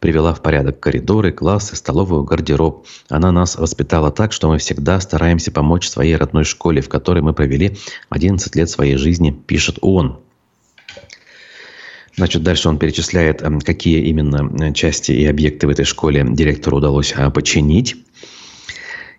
привела 0.00 0.34
в 0.34 0.42
порядок 0.42 0.80
коридоры, 0.80 1.30
классы, 1.30 1.76
столовую, 1.76 2.24
гардероб. 2.24 2.86
Она 3.08 3.30
нас 3.30 3.56
воспитала 3.56 4.10
так, 4.10 4.32
что 4.32 4.48
мы 4.48 4.58
всегда 4.58 4.98
стараемся 4.98 5.52
помочь 5.52 5.88
своей 5.88 6.16
родной 6.16 6.44
школе, 6.44 6.80
в 6.80 6.88
которой 6.88 7.22
мы 7.22 7.32
провели 7.32 7.76
11 8.08 8.56
лет 8.56 8.68
своей 8.68 8.96
жизни, 8.96 9.30
пишет 9.30 9.78
он. 9.82 10.18
Значит, 12.20 12.42
дальше 12.42 12.68
он 12.68 12.78
перечисляет, 12.78 13.40
эм, 13.40 13.62
какие 13.62 14.02
именно 14.02 14.52
э, 14.62 14.74
части 14.74 15.10
и 15.10 15.24
объекты 15.24 15.66
в 15.66 15.70
этой 15.70 15.86
школе 15.86 16.22
директору 16.28 16.76
удалось 16.76 17.14
а, 17.16 17.30
починить. 17.30 17.96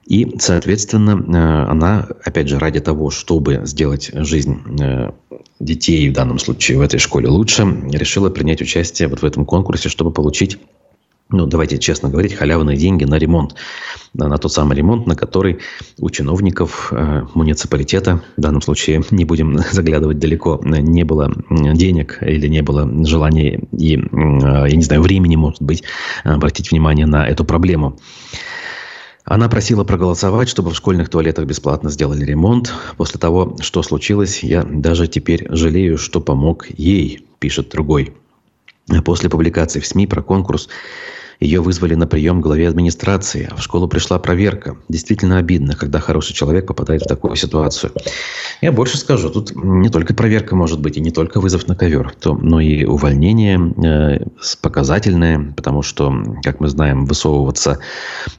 И, 0.06 0.36
соответственно, 0.38 1.12
э, 1.12 1.72
она, 1.72 2.08
опять 2.24 2.48
же, 2.48 2.60
ради 2.60 2.80
того, 2.80 3.10
чтобы 3.10 3.62
сделать 3.64 4.12
жизнь 4.14 4.62
э, 4.80 5.14
детей, 5.60 6.12
в 6.12 6.14
данном 6.14 6.38
случае 6.38 6.78
в 6.78 6.82
этой 6.82 7.00
школе 7.00 7.28
лучше, 7.28 7.64
решила 7.92 8.30
принять 8.30 8.62
участие 8.62 9.08
вот 9.08 9.24
в 9.24 9.26
этом 9.26 9.46
конкурсе, 9.46 9.90
чтобы 9.90 10.12
получить 10.12 10.60
ну, 11.32 11.46
давайте 11.46 11.78
честно 11.78 12.10
говорить, 12.10 12.34
халявные 12.34 12.78
деньги 12.78 13.06
на 13.06 13.16
ремонт. 13.16 13.56
На 14.14 14.38
тот 14.38 14.52
самый 14.52 14.76
ремонт, 14.76 15.08
на 15.08 15.16
который 15.16 15.60
у 15.98 16.10
чиновников 16.10 16.92
э, 16.92 17.24
муниципалитета, 17.34 18.22
в 18.36 18.42
данном 18.42 18.62
случае 18.62 19.04
не 19.12 19.26
будем 19.26 19.58
заглядывать 19.72 20.20
далеко, 20.20 20.60
не 20.64 21.04
было 21.04 21.34
денег 21.50 22.18
или 22.22 22.48
не 22.48 22.62
было 22.62 22.90
желания 23.06 23.62
и, 23.72 23.98
э, 23.98 24.02
я 24.70 24.76
не 24.76 24.84
знаю, 24.84 25.02
времени, 25.02 25.36
может 25.36 25.62
быть, 25.62 25.84
обратить 26.24 26.72
внимание 26.72 27.06
на 27.06 27.26
эту 27.26 27.46
проблему. 27.46 27.98
Она 29.24 29.48
просила 29.50 29.84
проголосовать, 29.84 30.50
чтобы 30.50 30.72
в 30.72 30.76
школьных 30.76 31.10
туалетах 31.10 31.46
бесплатно 31.46 31.90
сделали 31.90 32.26
ремонт. 32.26 32.74
После 32.98 33.20
того, 33.20 33.56
что 33.62 33.84
случилось, 33.84 34.44
я 34.44 34.64
даже 34.64 35.08
теперь 35.08 35.48
жалею, 35.50 35.98
что 35.98 36.20
помог 36.20 36.68
ей, 36.70 37.26
пишет 37.40 37.70
другой. 37.70 38.14
После 39.06 39.30
публикации 39.30 39.80
в 39.80 39.86
СМИ 39.86 40.08
про 40.08 40.22
конкурс 40.22 40.68
Ее 41.42 41.60
вызвали 41.60 41.96
на 41.96 42.06
прием 42.06 42.40
главе 42.40 42.68
администрации, 42.68 43.50
а 43.52 43.56
в 43.56 43.64
школу 43.64 43.88
пришла 43.88 44.20
проверка. 44.20 44.78
Действительно 44.90 45.40
обидно, 45.40 45.76
когда 45.76 46.00
хороший 46.00 46.36
человек 46.36 46.68
попадает 46.68 47.02
в 47.02 47.08
такую 47.08 47.36
ситуацию. 47.36 47.92
Я 48.62 48.72
больше 48.72 48.98
скажу, 48.98 49.32
тут 49.32 49.56
не 49.56 49.90
только 49.90 50.14
проверка 50.14 50.56
может 50.56 50.80
быть, 50.80 50.98
и 50.98 51.02
не 51.02 51.10
только 51.10 51.42
вызов 51.42 51.68
на 51.68 51.76
ковер, 51.76 52.14
но 52.24 52.60
и 52.60 52.86
увольнение 52.86 53.60
э, 53.60 54.26
показательное, 54.62 55.52
потому 55.58 55.82
что, 55.82 56.14
как 56.44 56.60
мы 56.60 56.68
знаем, 56.68 57.06
высовываться 57.06 57.80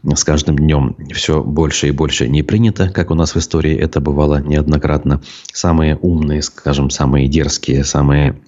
с 0.05 0.23
каждым 0.23 0.57
днем 0.57 0.97
все 1.13 1.43
больше 1.43 1.89
и 1.89 1.91
больше 1.91 2.29
не 2.29 2.45
принято, 2.45 2.89
как 2.89 3.11
у 3.11 3.15
нас 3.15 3.35
в 3.35 3.39
истории 3.39 3.77
это 3.77 4.01
бывало 4.01 4.41
неоднократно. 4.41 5.21
Самые 5.53 5.97
умные, 5.97 6.41
скажем, 6.41 6.89
самые 6.89 7.27
дерзкие, 7.27 7.83
самые 7.83 8.41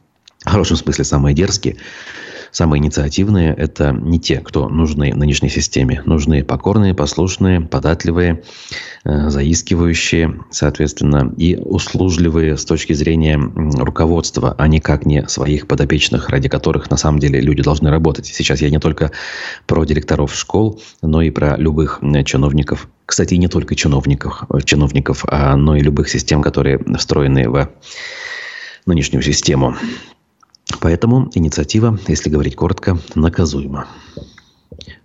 в 0.44 0.50
хорошем 0.50 0.76
смысле 0.76 1.04
самые 1.04 1.34
дерзкие, 1.34 1.76
самые 2.54 2.78
инициативные– 2.80 3.52
это 3.58 3.90
не 3.90 4.20
те, 4.20 4.38
кто 4.38 4.68
нужны 4.68 5.12
нынешней 5.12 5.48
системе. 5.48 6.02
Нужны 6.06 6.44
покорные, 6.44 6.94
послушные, 6.94 7.60
податливые, 7.60 8.44
э, 9.04 9.28
заискивающие, 9.28 10.40
соответственно, 10.50 11.34
и 11.36 11.56
услужливые 11.56 12.56
с 12.56 12.64
точки 12.64 12.92
зрения 12.92 13.36
руководства, 13.36 14.54
а 14.56 14.68
никак 14.68 15.04
не 15.04 15.26
своих 15.28 15.66
подопечных, 15.66 16.28
ради 16.28 16.48
которых 16.48 16.90
на 16.90 16.96
самом 16.96 17.18
деле 17.18 17.40
люди 17.40 17.62
должны 17.62 17.90
работать. 17.90 18.26
Сейчас 18.26 18.62
я 18.62 18.70
не 18.70 18.78
только 18.78 19.10
про 19.66 19.84
директоров 19.84 20.32
школ, 20.32 20.80
но 21.02 21.22
и 21.22 21.30
про 21.30 21.56
любых 21.56 22.00
чиновников. 22.24 22.88
Кстати, 23.04 23.34
не 23.34 23.48
только 23.48 23.74
чиновников, 23.74 24.44
чиновников, 24.64 25.24
а, 25.26 25.56
но 25.56 25.76
и 25.76 25.80
любых 25.80 26.08
систем, 26.08 26.40
которые 26.40 26.78
встроены 26.96 27.50
в 27.50 27.68
нынешнюю 28.86 29.22
систему. 29.22 29.76
Поэтому 30.80 31.30
инициатива, 31.34 31.98
если 32.08 32.30
говорить 32.30 32.56
коротко, 32.56 32.98
наказуема. 33.14 33.86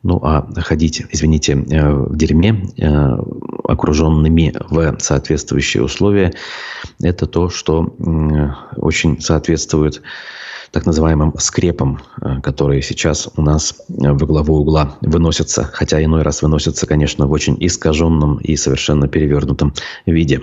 Ну 0.04 0.20
а 0.24 0.48
ходить, 0.62 1.04
извините, 1.12 1.54
э, 1.54 1.94
в 1.94 2.16
дерьме, 2.16 2.68
э, 2.78 3.18
окруженными 3.66 4.54
в 4.70 4.98
соответствующие 5.00 5.84
условия, 5.84 6.34
это 7.02 7.28
то, 7.28 7.50
что 7.50 7.94
очень 8.78 9.20
соответствует 9.22 10.02
так 10.72 10.86
называемым 10.86 11.34
скрепам, 11.38 12.00
э, 12.22 12.42
которые 12.42 12.82
сейчас 12.82 13.30
у 13.36 13.42
нас 13.42 13.76
в 13.88 14.26
главу 14.26 14.60
угла 14.60 14.98
выносятся, 15.02 15.64
хотя 15.64 16.04
иной 16.04 16.22
раз 16.22 16.42
выносятся, 16.42 16.88
конечно, 16.88 17.28
в 17.28 17.32
очень 17.32 17.58
искаженном 17.60 18.38
и 18.38 18.56
совершенно 18.56 19.08
перевернутом 19.08 19.74
виде. 20.06 20.42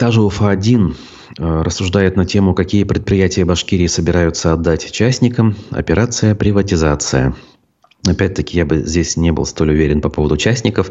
Та 0.00 0.10
же 0.10 0.22
УФА-1 0.22 0.94
э, 1.38 1.62
рассуждает 1.62 2.16
на 2.16 2.24
тему, 2.24 2.54
какие 2.54 2.84
предприятия 2.84 3.44
Башкирии 3.44 3.86
собираются 3.86 4.54
отдать 4.54 4.90
частникам. 4.90 5.56
Операция 5.70 6.34
«Приватизация». 6.34 7.34
Опять-таки, 8.08 8.56
я 8.56 8.64
бы 8.64 8.78
здесь 8.78 9.18
не 9.18 9.30
был 9.30 9.44
столь 9.44 9.72
уверен 9.72 10.00
по 10.00 10.08
поводу 10.08 10.36
участников, 10.36 10.90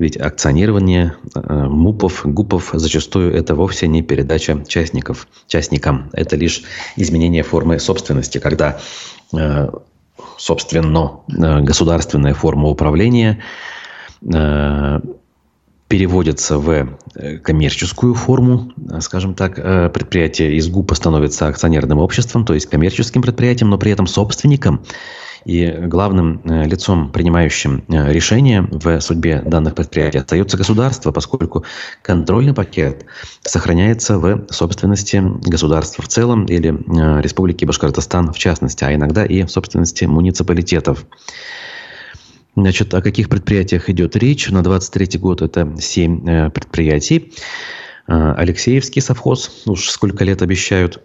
ведь 0.00 0.16
акционирование 0.16 1.14
э, 1.36 1.64
МУПов, 1.68 2.22
ГУПов 2.24 2.70
зачастую 2.72 3.32
это 3.32 3.54
вовсе 3.54 3.86
не 3.86 4.02
передача 4.02 4.64
частников, 4.66 5.28
частникам. 5.46 6.10
Это 6.12 6.34
лишь 6.34 6.64
изменение 6.96 7.44
формы 7.44 7.78
собственности, 7.78 8.38
когда, 8.38 8.80
э, 9.32 9.70
собственно, 10.38 11.20
э, 11.28 11.60
государственная 11.60 12.34
форма 12.34 12.68
управления 12.68 13.44
переводятся 15.90 16.56
в 16.58 16.70
э, 17.16 17.38
коммерческую 17.38 18.14
форму, 18.14 18.72
э, 18.88 19.00
скажем 19.00 19.34
так, 19.34 19.58
э, 19.58 19.90
предприятие 19.90 20.54
из 20.54 20.68
ГУПа 20.68 20.94
становится 20.94 21.48
акционерным 21.48 21.98
обществом, 21.98 22.44
то 22.44 22.54
есть 22.54 22.70
коммерческим 22.70 23.22
предприятием, 23.22 23.70
но 23.70 23.76
при 23.76 23.90
этом 23.90 24.06
собственником 24.06 24.84
и 25.44 25.66
главным 25.66 26.42
лицом, 26.44 27.10
принимающим 27.10 27.82
решения 27.88 28.68
в 28.70 29.00
судьбе 29.00 29.40
данных 29.40 29.74
предприятий, 29.74 30.18
остается 30.18 30.58
государство, 30.58 31.12
поскольку 31.12 31.64
контрольный 32.02 32.52
пакет 32.52 33.06
сохраняется 33.40 34.18
в 34.18 34.46
собственности 34.50 35.22
государства 35.48 36.02
в 36.02 36.08
целом 36.08 36.44
или 36.44 36.68
Республики 37.22 37.64
Башкортостан 37.64 38.34
в 38.34 38.38
частности, 38.38 38.84
а 38.84 38.94
иногда 38.94 39.24
и 39.24 39.42
в 39.42 39.50
собственности 39.50 40.04
муниципалитетов. 40.04 41.06
Значит, 42.56 42.92
о 42.94 43.02
каких 43.02 43.28
предприятиях 43.28 43.88
идет 43.90 44.16
речь? 44.16 44.48
На 44.48 44.62
23 44.62 45.18
год 45.18 45.42
это 45.42 45.76
7 45.78 46.28
э, 46.28 46.50
предприятий. 46.50 47.32
Э, 48.08 48.34
Алексеевский 48.36 49.00
совхоз, 49.00 49.62
уж 49.66 49.88
сколько 49.88 50.24
лет 50.24 50.42
обещают. 50.42 51.02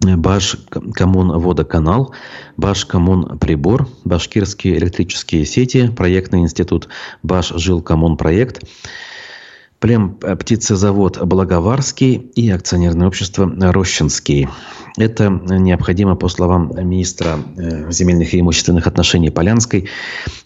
Баш 0.00 0.56
Коммун 0.94 1.38
Водоканал, 1.40 2.14
Баш 2.56 2.84
Коммун 2.84 3.38
Прибор, 3.38 3.88
Башкирские 4.04 4.78
электрические 4.78 5.44
сети, 5.44 5.88
проектный 5.88 6.40
институт 6.40 6.88
Баш 7.24 7.48
Жил 7.56 7.82
Коммун 7.82 8.16
Проект, 8.16 8.62
Плем 9.80 10.16
птицезавод 10.16 11.24
Благоварский 11.24 12.14
и 12.14 12.50
акционерное 12.50 13.06
общество 13.06 13.48
Рощинский. 13.72 14.48
Это 14.96 15.28
необходимо, 15.28 16.16
по 16.16 16.26
словам 16.28 16.72
министра 16.76 17.38
э, 17.56 17.88
земельных 17.92 18.34
и 18.34 18.40
имущественных 18.40 18.88
отношений 18.88 19.30
Полянской, 19.30 19.88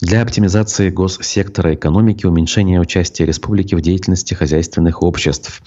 для 0.00 0.20
оптимизации 0.20 0.90
госсектора 0.90 1.74
экономики, 1.74 2.26
уменьшения 2.26 2.78
участия 2.78 3.24
республики 3.24 3.74
в 3.74 3.80
деятельности 3.80 4.34
хозяйственных 4.34 5.02
обществ. 5.02 5.62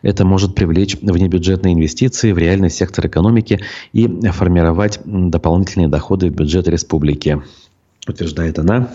Это 0.00 0.24
может 0.24 0.54
привлечь 0.54 0.96
внебюджетные 1.02 1.74
инвестиции 1.74 2.32
в 2.32 2.38
реальный 2.38 2.70
сектор 2.70 3.06
экономики 3.06 3.60
и 3.92 4.08
формировать 4.30 5.00
дополнительные 5.04 5.88
доходы 5.88 6.30
в 6.30 6.34
бюджет 6.34 6.66
республики, 6.66 7.42
утверждает 8.08 8.58
она. 8.58 8.88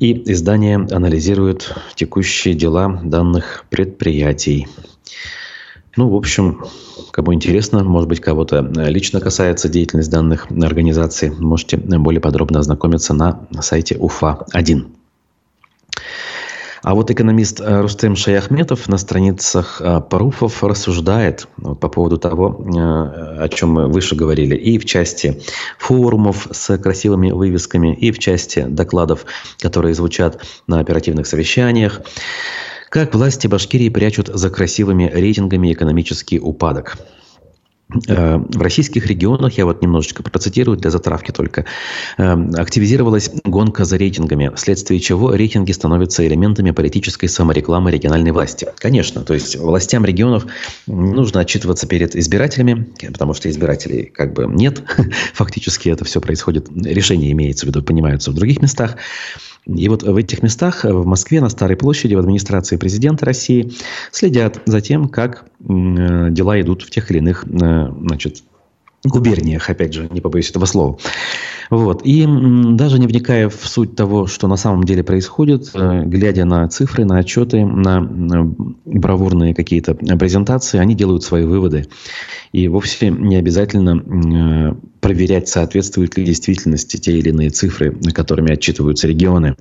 И 0.00 0.32
издание 0.32 0.76
анализирует 0.76 1.74
текущие 1.94 2.54
дела 2.54 3.02
данных 3.04 3.66
предприятий. 3.68 4.66
Ну, 5.94 6.08
в 6.08 6.14
общем, 6.16 6.64
кому 7.10 7.34
интересно, 7.34 7.84
может 7.84 8.08
быть, 8.08 8.20
кого-то 8.20 8.60
лично 8.60 9.20
касается 9.20 9.68
деятельность 9.68 10.10
данных 10.10 10.50
организаций, 10.50 11.30
можете 11.30 11.76
более 11.76 12.22
подробно 12.22 12.60
ознакомиться 12.60 13.12
на 13.12 13.46
сайте 13.60 13.96
УФА-1. 13.96 14.86
А 16.82 16.94
вот 16.94 17.10
экономист 17.10 17.60
э, 17.60 17.80
Рустем 17.82 18.16
Шаяхметов 18.16 18.88
на 18.88 18.96
страницах 18.96 19.82
э, 19.84 20.00
Паруфов 20.00 20.64
рассуждает 20.64 21.46
по 21.58 21.88
поводу 21.88 22.16
того, 22.16 22.58
э, 22.58 23.42
о 23.42 23.48
чем 23.48 23.72
мы 23.72 23.88
выше 23.88 24.14
говорили, 24.14 24.56
и 24.56 24.78
в 24.78 24.86
части 24.86 25.42
форумов 25.78 26.48
с 26.50 26.78
красивыми 26.78 27.30
вывесками, 27.32 27.94
и 27.94 28.10
в 28.10 28.18
части 28.18 28.62
докладов, 28.62 29.26
которые 29.58 29.94
звучат 29.94 30.42
на 30.66 30.80
оперативных 30.80 31.26
совещаниях. 31.26 32.00
Как 32.88 33.14
власти 33.14 33.46
Башкирии 33.46 33.90
прячут 33.90 34.28
за 34.28 34.48
красивыми 34.50 35.10
рейтингами 35.12 35.72
экономический 35.72 36.40
упадок? 36.40 36.96
Э, 38.06 38.36
в 38.36 38.62
российских 38.62 39.06
регионах, 39.06 39.58
я 39.58 39.64
вот 39.64 39.82
немножечко 39.82 40.22
процитирую 40.22 40.76
для 40.76 40.90
затравки 40.90 41.32
только, 41.32 41.64
э, 42.18 42.50
активизировалась 42.56 43.30
гонка 43.44 43.84
за 43.84 43.96
рейтингами, 43.96 44.50
вследствие 44.54 45.00
чего 45.00 45.34
рейтинги 45.34 45.72
становятся 45.72 46.26
элементами 46.26 46.70
политической 46.70 47.26
саморекламы 47.26 47.90
региональной 47.90 48.30
власти. 48.30 48.68
Конечно, 48.78 49.22
то 49.22 49.34
есть 49.34 49.56
властям 49.56 50.04
регионов 50.04 50.46
нужно 50.86 51.40
отчитываться 51.40 51.86
перед 51.86 52.14
избирателями, 52.14 52.88
потому 53.12 53.34
что 53.34 53.50
избирателей 53.50 54.04
как 54.04 54.34
бы 54.34 54.46
нет. 54.46 54.82
Фактически 55.34 55.88
это 55.88 56.04
все 56.04 56.20
происходит, 56.20 56.68
решение 56.74 57.32
имеется 57.32 57.66
в 57.66 57.68
виду, 57.68 57.82
понимаются 57.82 58.30
в 58.30 58.34
других 58.34 58.62
местах. 58.62 58.96
И 59.66 59.88
вот 59.88 60.02
в 60.02 60.16
этих 60.16 60.42
местах, 60.42 60.84
в 60.84 61.04
Москве, 61.04 61.40
на 61.40 61.48
Старой 61.48 61.76
площади, 61.76 62.14
в 62.14 62.18
администрации 62.18 62.76
президента 62.76 63.26
России 63.26 63.72
следят 64.10 64.60
за 64.64 64.80
тем, 64.80 65.08
как 65.08 65.44
дела 65.60 66.60
идут 66.60 66.82
в 66.82 66.90
тех 66.90 67.10
или 67.10 67.18
иных 67.18 67.44
э, 67.44 67.92
значит, 68.00 68.42
губерниях, 69.04 69.68
опять 69.70 69.94
же, 69.94 70.08
не 70.10 70.20
побоюсь 70.20 70.50
этого 70.50 70.64
слова. 70.66 70.98
Вот. 71.70 72.02
И 72.04 72.26
даже 72.26 72.98
не 72.98 73.06
вникая 73.06 73.48
в 73.48 73.66
суть 73.66 73.94
того, 73.94 74.26
что 74.26 74.48
на 74.48 74.56
самом 74.56 74.84
деле 74.84 75.04
происходит, 75.04 75.70
э, 75.74 76.02
глядя 76.04 76.44
на 76.44 76.66
цифры, 76.68 77.04
на 77.04 77.18
отчеты, 77.18 77.64
на 77.64 78.00
бравурные 78.84 79.54
какие-то 79.54 79.94
презентации, 79.94 80.78
они 80.78 80.94
делают 80.94 81.22
свои 81.22 81.44
выводы. 81.44 81.86
И 82.52 82.66
вовсе 82.66 83.10
не 83.10 83.36
обязательно 83.36 84.76
проверять, 85.00 85.48
соответствуют 85.48 86.16
ли 86.16 86.24
действительности 86.24 86.96
те 86.96 87.12
или 87.12 87.28
иные 87.28 87.50
цифры, 87.50 87.92
которыми 88.12 88.52
отчитываются 88.52 89.06
регионы. 89.06 89.54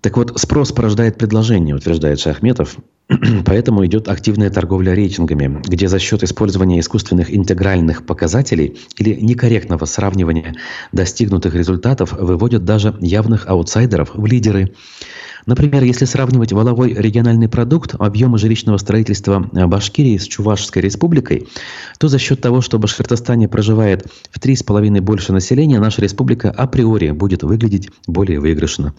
Так 0.00 0.16
вот, 0.16 0.38
спрос 0.38 0.72
порождает 0.72 1.18
предложение, 1.18 1.74
утверждает 1.74 2.20
Шахметов. 2.20 2.76
Поэтому 3.44 3.84
идет 3.86 4.08
активная 4.08 4.50
торговля 4.50 4.94
рейтингами, 4.94 5.62
где 5.64 5.88
за 5.88 5.98
счет 5.98 6.22
использования 6.22 6.80
искусственных 6.80 7.34
интегральных 7.34 8.04
показателей 8.04 8.78
или 8.98 9.14
некорректного 9.14 9.84
сравнивания 9.84 10.54
достигнутых 10.92 11.54
результатов 11.54 12.12
выводят 12.12 12.64
даже 12.64 12.96
явных 13.00 13.48
аутсайдеров 13.48 14.10
в 14.14 14.26
лидеры. 14.26 14.74
Например, 15.46 15.84
если 15.84 16.06
сравнивать 16.06 16.52
валовой 16.52 16.92
региональный 16.92 17.48
продукт, 17.48 17.94
объемы 17.96 18.36
жилищного 18.36 18.78
строительства 18.78 19.48
Башкирии 19.52 20.18
с 20.18 20.26
Чувашской 20.26 20.82
республикой, 20.82 21.46
то 21.98 22.08
за 22.08 22.18
счет 22.18 22.40
того, 22.40 22.60
что 22.60 22.78
в 22.78 22.80
Башкортостане 22.80 23.48
проживает 23.48 24.06
в 24.32 24.40
три 24.40 24.56
с 24.56 24.64
половиной 24.64 25.00
больше 25.00 25.32
населения, 25.32 25.78
наша 25.78 26.02
республика 26.02 26.50
априори 26.50 27.12
будет 27.12 27.44
выглядеть 27.44 27.90
более 28.08 28.40
выигрышно. 28.40 28.92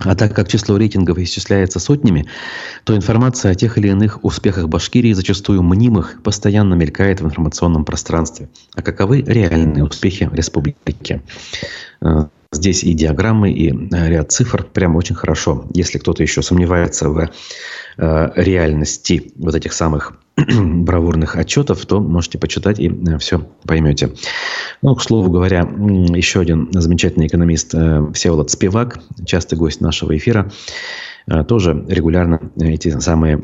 А 0.00 0.14
так 0.14 0.34
как 0.34 0.48
число 0.48 0.76
рейтингов 0.76 1.18
исчисляется 1.18 1.80
сотнями, 1.80 2.26
то 2.84 2.94
информация 2.94 3.52
о 3.52 3.54
тех 3.54 3.78
или 3.78 3.88
иных 3.88 4.24
успехах 4.24 4.68
Башкирии, 4.68 5.12
зачастую 5.12 5.62
мнимых, 5.62 6.22
постоянно 6.22 6.74
мелькает 6.74 7.20
в 7.20 7.24
информационном 7.24 7.84
пространстве. 7.84 8.48
А 8.74 8.82
каковы 8.82 9.22
реальные 9.22 9.84
успехи 9.84 10.28
республики? 10.32 11.22
Э, 12.00 12.26
здесь 12.52 12.84
и 12.84 12.92
диаграммы, 12.94 13.50
и 13.50 13.72
э, 13.72 14.08
ряд 14.08 14.30
цифр. 14.30 14.64
Прямо 14.64 14.98
очень 14.98 15.16
хорошо. 15.16 15.66
Если 15.74 15.98
кто-то 15.98 16.22
еще 16.22 16.42
сомневается 16.42 17.08
в 17.08 17.30
э, 17.96 18.30
реальности 18.36 19.32
вот 19.36 19.56
этих 19.56 19.72
самых 19.72 20.14
бравурных 20.62 21.36
отчетов, 21.36 21.84
то 21.86 22.00
можете 22.00 22.38
почитать 22.38 22.78
и 22.78 22.88
э, 22.88 23.18
все 23.18 23.40
поймете. 23.64 24.12
Ну, 24.82 24.94
к 24.94 25.02
слову 25.02 25.30
говоря, 25.30 25.60
еще 25.62 26.40
один 26.40 26.68
замечательный 26.72 27.26
экономист 27.26 27.74
э, 27.74 28.06
Всеволод 28.14 28.50
Спивак, 28.50 29.00
частый 29.24 29.58
гость 29.58 29.80
нашего 29.80 30.16
эфира, 30.16 30.50
э, 31.26 31.44
тоже 31.44 31.84
регулярно 31.88 32.40
эти 32.60 32.98
самые 33.00 33.42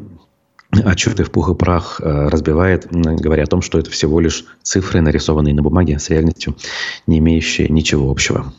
отчеты 0.71 1.25
в 1.25 1.31
пух 1.31 1.51
и 1.51 1.55
прах 1.55 2.01
разбивает, 2.01 2.89
говоря 2.91 3.45
о 3.45 3.47
том, 3.47 3.63
что 3.63 3.79
это 3.79 3.91
всего 3.91 4.19
лишь 4.19 4.45
цифры, 4.63 5.01
нарисованные 5.01 5.55
на 5.55 5.63
бумаге, 5.63 6.01
с 6.01 6.11
реальностью, 6.11 6.57
не 7.07 7.19
имеющие 7.19 7.69
ничего 7.69 8.11
общего. 8.11 8.53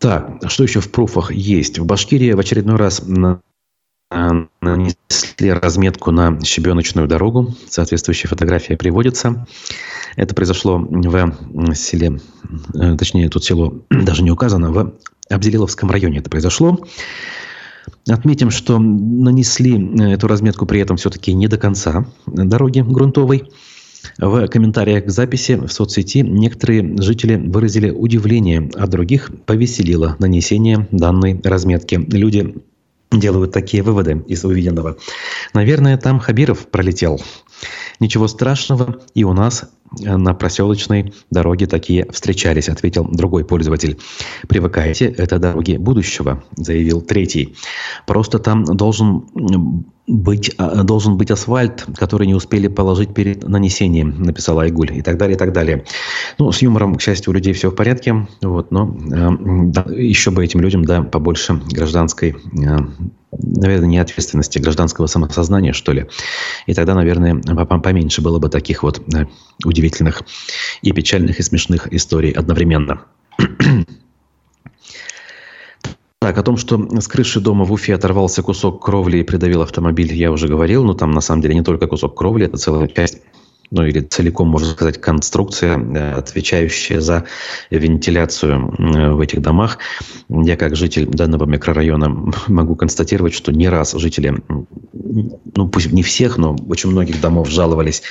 Так, 0.00 0.38
что 0.48 0.64
еще 0.64 0.80
в 0.80 0.90
пруфах 0.90 1.30
есть? 1.30 1.78
В 1.78 1.86
Башкирии 1.86 2.32
в 2.32 2.40
очередной 2.40 2.76
раз 2.76 3.02
нанесли 4.10 5.50
разметку 5.50 6.10
на 6.12 6.40
щебеночную 6.42 7.08
дорогу. 7.08 7.54
Соответствующая 7.68 8.28
фотография 8.28 8.76
приводится. 8.76 9.46
Это 10.16 10.34
произошло 10.34 10.78
в 10.78 11.34
селе, 11.74 12.20
э, 12.74 12.96
точнее, 12.96 13.28
тут 13.28 13.44
село 13.44 13.82
даже 13.90 14.22
не 14.22 14.30
указано, 14.30 14.70
в 14.70 14.94
Абзелиловском 15.28 15.90
районе 15.90 16.18
это 16.18 16.30
произошло. 16.30 16.78
Отметим, 18.08 18.50
что 18.50 18.78
нанесли 18.78 19.76
э, 19.76 20.12
эту 20.12 20.28
разметку 20.28 20.66
при 20.66 20.80
этом 20.80 20.96
все-таки 20.96 21.34
не 21.34 21.48
до 21.48 21.58
конца 21.58 22.06
дороги 22.26 22.80
грунтовой. 22.80 23.50
В 24.18 24.46
комментариях 24.46 25.06
к 25.06 25.10
записи 25.10 25.56
в 25.56 25.68
соцсети 25.68 26.18
некоторые 26.18 26.96
жители 27.02 27.36
выразили 27.36 27.90
удивление, 27.90 28.70
а 28.76 28.86
других 28.86 29.32
повеселило 29.46 30.14
нанесение 30.20 30.86
данной 30.92 31.40
разметки. 31.42 31.96
Люди 31.96 32.54
делают 33.10 33.52
такие 33.52 33.82
выводы 33.82 34.24
из 34.26 34.44
увиденного. 34.44 34.96
Наверное, 35.54 35.96
там 35.96 36.18
Хабиров 36.18 36.66
пролетел. 36.66 37.20
Ничего 38.00 38.28
страшного, 38.28 39.00
и 39.14 39.24
у 39.24 39.32
нас 39.32 39.70
э, 40.04 40.16
на 40.16 40.34
проселочной 40.34 41.14
дороге 41.30 41.66
такие 41.66 42.10
встречались, 42.10 42.68
ответил 42.68 43.08
другой 43.10 43.44
пользователь. 43.44 43.98
Привыкайте, 44.48 45.06
это 45.06 45.38
дороги 45.38 45.76
будущего, 45.76 46.44
заявил 46.56 47.00
третий. 47.00 47.56
Просто 48.06 48.38
там 48.38 48.64
должен 48.64 49.86
быть, 50.06 50.52
а, 50.58 50.82
должен 50.84 51.16
быть 51.16 51.30
асфальт, 51.30 51.86
который 51.96 52.26
не 52.26 52.34
успели 52.34 52.68
положить 52.68 53.12
перед 53.12 53.46
нанесением, 53.46 54.22
написала 54.22 54.62
Айгуль, 54.62 54.96
и 54.96 55.02
так 55.02 55.18
далее, 55.18 55.36
и 55.36 55.38
так 55.38 55.52
далее. 55.52 55.84
Ну, 56.38 56.52
с 56.52 56.62
юмором, 56.62 56.94
к 56.94 57.02
счастью, 57.02 57.32
у 57.32 57.34
людей 57.34 57.52
все 57.52 57.70
в 57.70 57.74
порядке, 57.74 58.26
вот, 58.40 58.70
но 58.70 58.96
э, 59.12 59.30
да, 59.66 59.84
еще 59.88 60.30
бы 60.30 60.44
этим 60.44 60.60
людям, 60.60 60.84
да, 60.84 61.02
побольше 61.02 61.60
гражданской, 61.70 62.30
э, 62.30 62.78
наверное, 63.32 63.88
не 63.88 63.98
ответственности, 63.98 64.58
гражданского 64.58 65.06
самосознания, 65.06 65.72
что 65.72 65.92
ли. 65.92 66.06
И 66.66 66.74
тогда, 66.74 66.94
наверное, 66.94 67.34
поменьше 67.66 68.22
было 68.22 68.38
бы 68.38 68.48
таких 68.48 68.82
вот 68.82 69.02
удивительных 69.64 70.22
и 70.82 70.92
печальных, 70.92 71.40
и 71.40 71.42
смешных 71.42 71.92
историй 71.92 72.30
одновременно. 72.30 73.02
Так, 76.20 76.38
о 76.38 76.42
том, 76.42 76.56
что 76.56 76.78
с 77.00 77.08
крыши 77.08 77.40
дома 77.40 77.64
в 77.64 77.72
Уфе 77.72 77.94
оторвался 77.94 78.42
кусок 78.42 78.82
кровли 78.84 79.18
и 79.18 79.22
придавил 79.22 79.62
автомобиль, 79.62 80.12
я 80.14 80.32
уже 80.32 80.48
говорил. 80.48 80.82
Но 80.84 80.94
там, 80.94 81.10
на 81.10 81.20
самом 81.20 81.42
деле, 81.42 81.54
не 81.54 81.62
только 81.62 81.86
кусок 81.86 82.16
кровли, 82.16 82.46
это 82.46 82.56
целая 82.56 82.88
часть 82.88 83.18
ну 83.70 83.84
или 83.84 84.00
целиком, 84.00 84.48
можно 84.48 84.70
сказать, 84.70 85.00
конструкция, 85.00 85.78
э, 85.78 86.12
отвечающая 86.12 87.00
за 87.00 87.24
вентиляцию 87.70 88.74
э, 88.78 89.12
в 89.12 89.20
этих 89.20 89.42
домах. 89.42 89.78
Я 90.28 90.56
как 90.56 90.76
житель 90.76 91.06
данного 91.06 91.46
микрорайона 91.46 92.32
могу 92.48 92.76
констатировать, 92.76 93.34
что 93.34 93.52
не 93.52 93.68
раз 93.68 93.92
жители, 93.92 94.42
ну 94.92 95.68
пусть 95.68 95.92
не 95.92 96.02
всех, 96.02 96.38
но 96.38 96.56
очень 96.68 96.90
многих 96.90 97.20
домов 97.20 97.48
жаловались 97.48 98.02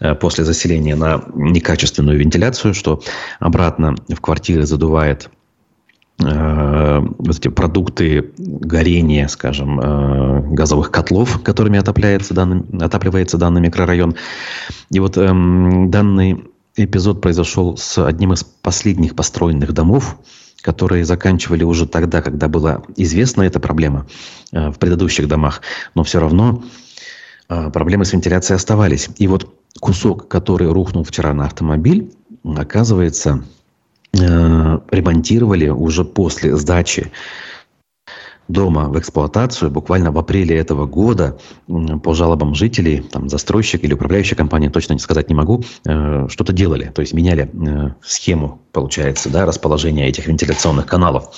э, 0.00 0.14
после 0.14 0.44
заселения 0.44 0.96
на 0.96 1.24
некачественную 1.34 2.18
вентиляцию, 2.18 2.74
что 2.74 3.02
обратно 3.40 3.96
в 4.08 4.20
квартиры 4.20 4.64
задувает 4.64 5.28
вот 6.20 7.36
эти 7.38 7.48
продукты 7.48 8.32
горения, 8.36 9.26
скажем, 9.28 9.80
э, 9.80 10.54
газовых 10.54 10.90
котлов, 10.90 11.42
которыми 11.42 11.78
отапливается 11.78 12.34
данный, 12.34 12.62
отапливается 12.78 13.38
данный 13.38 13.60
микрорайон. 13.62 14.16
И 14.90 15.00
вот 15.00 15.16
эм, 15.16 15.90
данный 15.90 16.44
эпизод 16.76 17.22
произошел 17.22 17.76
с 17.76 18.04
одним 18.04 18.34
из 18.34 18.44
последних 18.44 19.16
построенных 19.16 19.72
домов, 19.72 20.18
которые 20.60 21.04
заканчивали 21.04 21.64
уже 21.64 21.86
тогда, 21.86 22.20
когда 22.20 22.48
была 22.48 22.82
известна 22.96 23.42
эта 23.42 23.58
проблема 23.58 24.06
э, 24.52 24.70
в 24.70 24.78
предыдущих 24.78 25.26
домах. 25.26 25.62
Но 25.94 26.04
все 26.04 26.20
равно 26.20 26.62
проблемы 27.48 28.04
с 28.04 28.12
вентиляцией 28.12 28.54
оставались. 28.54 29.08
И 29.16 29.26
вот 29.26 29.52
кусок, 29.80 30.28
который 30.28 30.70
рухнул 30.70 31.02
вчера 31.02 31.34
на 31.34 31.46
автомобиль, 31.46 32.12
оказывается, 32.44 33.42
Э, 33.42 33.59
ремонтировали 34.12 35.68
уже 35.68 36.04
после 36.04 36.56
сдачи 36.56 37.10
дома 38.50 38.88
в 38.88 38.98
эксплуатацию 38.98 39.70
буквально 39.70 40.10
в 40.10 40.18
апреле 40.18 40.56
этого 40.56 40.86
года 40.86 41.38
по 42.02 42.14
жалобам 42.14 42.54
жителей, 42.54 43.00
там, 43.00 43.28
застройщик 43.28 43.84
или 43.84 43.94
управляющая 43.94 44.36
компания, 44.36 44.70
точно 44.70 44.94
не 44.94 44.98
сказать 44.98 45.28
не 45.28 45.34
могу, 45.34 45.62
э, 45.86 46.26
что-то 46.28 46.52
делали, 46.52 46.86
то 46.86 47.00
есть 47.00 47.14
меняли 47.14 47.50
э, 47.52 47.90
схему, 48.02 48.60
получается, 48.72 49.30
да, 49.30 49.46
расположения 49.46 50.08
этих 50.08 50.26
вентиляционных 50.26 50.86
каналов. 50.86 51.30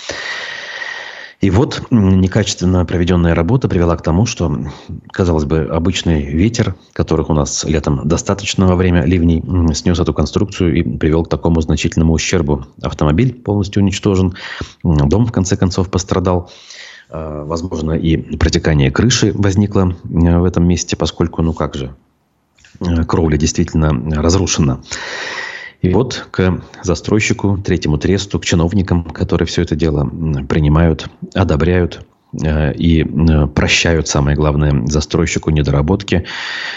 И 1.42 1.50
вот 1.50 1.82
некачественно 1.90 2.86
проведенная 2.86 3.34
работа 3.34 3.68
привела 3.68 3.96
к 3.96 4.02
тому, 4.02 4.26
что, 4.26 4.64
казалось 5.10 5.44
бы, 5.44 5.68
обычный 5.72 6.22
ветер, 6.22 6.76
которых 6.92 7.30
у 7.30 7.34
нас 7.34 7.64
летом 7.64 8.06
достаточно 8.06 8.68
во 8.68 8.76
время 8.76 9.04
ливней, 9.04 9.42
снес 9.74 9.98
эту 9.98 10.14
конструкцию 10.14 10.76
и 10.76 10.82
привел 10.84 11.24
к 11.24 11.28
такому 11.28 11.60
значительному 11.60 12.12
ущербу. 12.12 12.66
Автомобиль 12.80 13.34
полностью 13.34 13.82
уничтожен, 13.82 14.34
дом 14.84 15.26
в 15.26 15.32
конце 15.32 15.56
концов 15.56 15.90
пострадал. 15.90 16.48
А, 17.10 17.44
возможно, 17.44 17.94
и 17.94 18.16
протекание 18.36 18.92
крыши 18.92 19.32
возникло 19.34 19.96
в 20.04 20.44
этом 20.44 20.64
месте, 20.64 20.96
поскольку, 20.96 21.42
ну 21.42 21.52
как 21.52 21.74
же, 21.74 21.92
э, 22.78 23.04
кровля 23.04 23.36
действительно 23.36 23.90
разрушена. 24.22 24.80
И 25.82 25.92
вот 25.92 26.28
к 26.30 26.62
застройщику, 26.82 27.58
третьему 27.58 27.98
тресту, 27.98 28.38
к 28.38 28.44
чиновникам, 28.44 29.02
которые 29.02 29.46
все 29.46 29.62
это 29.62 29.74
дело 29.74 30.08
принимают, 30.48 31.08
одобряют 31.34 32.06
э, 32.40 32.72
и 32.74 33.02
э, 33.02 33.46
прощают, 33.48 34.06
самое 34.06 34.36
главное, 34.36 34.86
застройщику 34.86 35.50
недоработки. 35.50 36.24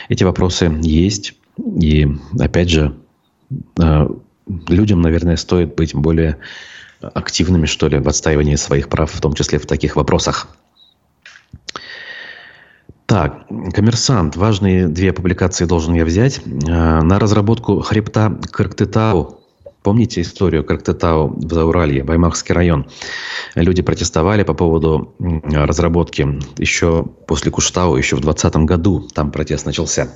Эти 0.09 0.23
вопросы 0.23 0.71
есть. 0.81 1.35
И, 1.79 2.07
опять 2.39 2.69
же, 2.69 2.95
э, 3.79 4.09
людям, 4.67 5.01
наверное, 5.01 5.37
стоит 5.37 5.75
быть 5.75 5.93
более 5.93 6.37
активными, 6.99 7.67
что 7.67 7.87
ли, 7.87 7.99
в 7.99 8.07
отстаивании 8.07 8.55
своих 8.55 8.89
прав, 8.89 9.11
в 9.11 9.21
том 9.21 9.33
числе 9.33 9.59
в 9.59 9.67
таких 9.67 9.95
вопросах. 9.95 10.47
Так, 13.05 13.45
коммерсант. 13.71 14.35
Важные 14.35 14.87
две 14.87 15.13
публикации 15.13 15.65
должен 15.65 15.93
я 15.93 16.05
взять. 16.05 16.41
Э, 16.45 17.01
на 17.01 17.19
разработку 17.19 17.79
хребта 17.81 18.39
Кырктытау. 18.51 19.41
Помните 19.83 20.21
историю 20.21 20.63
Кырктытау 20.63 21.35
в 21.37 21.53
Зауралье, 21.53 22.03
Баймакский 22.03 22.55
район? 22.55 22.87
Люди 23.53 23.83
протестовали 23.83 24.41
по 24.41 24.55
поводу 24.55 25.13
разработки 25.19 26.39
еще 26.57 27.05
после 27.27 27.51
Куштау, 27.51 27.95
еще 27.95 28.15
в 28.15 28.21
2020 28.21 28.55
году 28.65 29.07
там 29.13 29.31
протест 29.31 29.67
начался. 29.67 30.09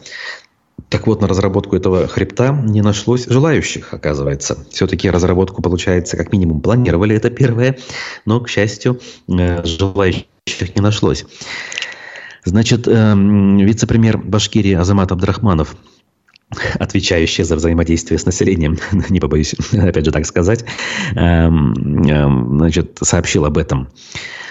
Так 0.89 1.05
вот, 1.05 1.21
на 1.21 1.27
разработку 1.27 1.75
этого 1.75 2.07
хребта 2.07 2.49
не 2.49 2.81
нашлось 2.81 3.27
желающих, 3.27 3.93
оказывается. 3.93 4.65
Все-таки 4.71 5.11
разработку, 5.11 5.61
получается, 5.61 6.17
как 6.17 6.31
минимум 6.31 6.61
планировали, 6.61 7.15
это 7.15 7.29
первое, 7.29 7.77
но, 8.25 8.39
к 8.39 8.49
счастью, 8.49 8.99
э, 9.27 9.63
желающих 9.63 10.75
не 10.75 10.81
нашлось. 10.81 11.25
Значит, 12.45 12.87
эм, 12.87 13.57
вице-премьер 13.57 14.17
Башкирии 14.17 14.73
Азамат 14.73 15.11
Абдрахманов 15.11 15.75
отвечающий 16.79 17.43
за 17.43 17.55
взаимодействие 17.55 18.17
с 18.17 18.25
населением, 18.25 18.77
не 19.09 19.19
побоюсь 19.19 19.53
опять 19.71 20.05
же 20.05 20.11
так 20.11 20.25
сказать, 20.25 20.65
эм, 21.15 21.73
эм, 22.07 22.57
значит, 22.57 22.97
сообщил 23.01 23.45
об 23.45 23.57
этом. 23.57 23.89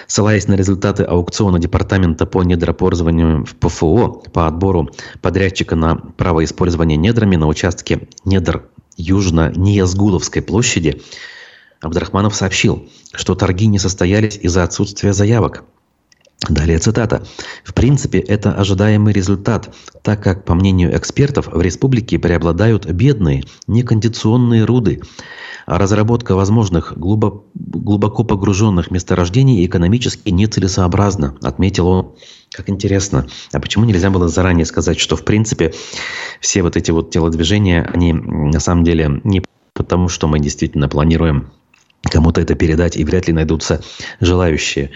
Ссылаясь 0.07 0.47
на 0.47 0.55
результаты 0.55 1.03
аукциона 1.03 1.59
Департамента 1.59 2.25
по 2.25 2.41
недропользованию 2.41 3.45
в 3.45 3.55
ПФО 3.55 4.23
по 4.33 4.47
отбору 4.47 4.89
подрядчика 5.21 5.75
на 5.75 5.95
право 5.95 6.43
использования 6.43 6.97
недрами 6.97 7.35
на 7.35 7.47
участке 7.47 8.07
недр 8.25 8.63
южно-Ниязгуловской 8.97 10.41
площади, 10.41 11.01
Абдрахманов 11.79 12.35
сообщил, 12.35 12.89
что 13.13 13.35
торги 13.35 13.67
не 13.67 13.79
состоялись 13.79 14.37
из-за 14.41 14.63
отсутствия 14.63 15.13
заявок. 15.13 15.63
Далее 16.49 16.79
цитата. 16.79 17.23
«В 17.63 17.75
принципе, 17.75 18.17
это 18.17 18.53
ожидаемый 18.53 19.13
результат, 19.13 19.73
так 20.01 20.23
как, 20.23 20.45
по 20.45 20.55
мнению 20.55 20.97
экспертов, 20.97 21.47
в 21.47 21.61
республике 21.61 22.17
преобладают 22.17 22.87
бедные, 22.87 23.43
некондиционные 23.67 24.65
руды, 24.65 25.01
а 25.67 25.77
разработка 25.77 26.35
возможных 26.35 26.97
глубоко, 26.97 28.23
погруженных 28.23 28.89
месторождений 28.89 29.63
экономически 29.63 30.31
нецелесообразна», 30.31 31.37
отметил 31.43 31.87
он. 31.87 32.15
Как 32.51 32.67
интересно. 32.67 33.27
А 33.53 33.59
почему 33.59 33.85
нельзя 33.85 34.09
было 34.09 34.27
заранее 34.27 34.65
сказать, 34.65 34.99
что, 34.99 35.15
в 35.15 35.23
принципе, 35.23 35.71
все 36.41 36.63
вот 36.63 36.77
эти 36.77 36.89
вот 36.89 37.11
телодвижения, 37.11 37.87
они 37.93 38.11
на 38.13 38.59
самом 38.59 38.83
деле 38.83 39.21
не 39.23 39.43
потому, 39.75 40.09
что 40.09 40.27
мы 40.27 40.39
действительно 40.39 40.89
планируем 40.89 41.51
кому-то 42.01 42.41
это 42.41 42.55
передать, 42.55 42.97
и 42.97 43.03
вряд 43.03 43.27
ли 43.27 43.33
найдутся 43.33 43.83
желающие. 44.19 44.89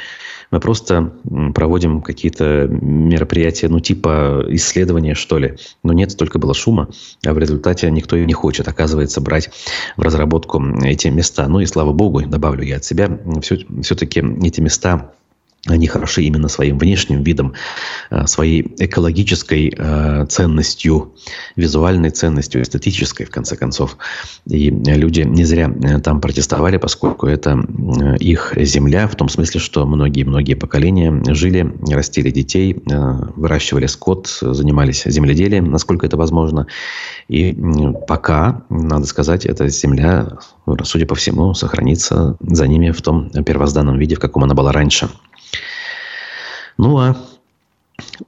Мы 0.53 0.59
просто 0.59 1.13
проводим 1.55 2.03
какие-то 2.03 2.67
мероприятия, 2.69 3.69
ну, 3.69 3.79
типа 3.79 4.45
исследования, 4.49 5.15
что 5.15 5.39
ли. 5.39 5.55
Но 5.81 5.93
нет, 5.93 6.11
столько 6.11 6.37
было 6.37 6.53
шума, 6.53 6.89
а 7.25 7.33
в 7.33 7.39
результате 7.39 7.89
никто 7.89 8.15
и 8.15 8.23
не 8.23 8.33
хочет, 8.33 8.67
оказывается, 8.67 9.19
брать 9.19 9.49
в 9.97 10.01
разработку 10.03 10.63
эти 10.83 11.07
места. 11.07 11.47
Ну 11.47 11.59
и 11.59 11.65
слава 11.65 11.91
богу, 11.91 12.21
добавлю 12.21 12.63
я 12.63 12.75
от 12.75 12.85
себя, 12.85 13.19
все, 13.41 13.65
все-таки 13.81 14.19
эти 14.43 14.61
места 14.61 15.13
они 15.67 15.87
хороши 15.87 16.23
именно 16.23 16.49
своим 16.49 16.77
внешним 16.77 17.23
видом, 17.23 17.53
э, 18.09 18.27
своей 18.27 18.73
экологической 18.79 19.73
э, 19.75 20.25
ценностью, 20.27 21.13
визуальной 21.55 22.09
ценностью, 22.09 22.61
эстетической, 22.61 23.23
в 23.23 23.29
конце 23.29 23.55
концов. 23.55 23.97
И 24.45 24.69
люди 24.69 25.21
не 25.21 25.45
зря 25.45 25.73
э, 25.83 25.99
там 25.99 26.19
протестовали, 26.19 26.75
поскольку 26.75 27.27
это 27.27 27.65
их 28.19 28.53
земля, 28.57 29.07
в 29.07 29.15
том 29.15 29.29
смысле, 29.29 29.61
что 29.61 29.85
многие-многие 29.85 30.55
поколения 30.55 31.23
жили, 31.33 31.73
растили 31.89 32.29
детей, 32.29 32.81
выращивали 32.85 33.85
скот, 33.85 34.27
занимались 34.41 35.03
земледелием, 35.05 35.71
насколько 35.71 36.05
это 36.05 36.17
возможно. 36.17 36.67
И 37.29 37.57
пока, 38.07 38.63
надо 38.69 39.05
сказать, 39.05 39.45
эта 39.45 39.69
земля, 39.69 40.27
судя 40.83 41.05
по 41.05 41.15
всему, 41.15 41.53
сохранится 41.53 42.35
за 42.41 42.67
ними 42.67 42.91
в 42.91 43.01
том 43.01 43.29
первозданном 43.29 43.97
виде, 43.97 44.15
в 44.15 44.19
каком 44.19 44.43
она 44.43 44.53
была 44.53 44.73
раньше. 44.73 45.09
Ну 46.77 46.97
а 46.97 47.15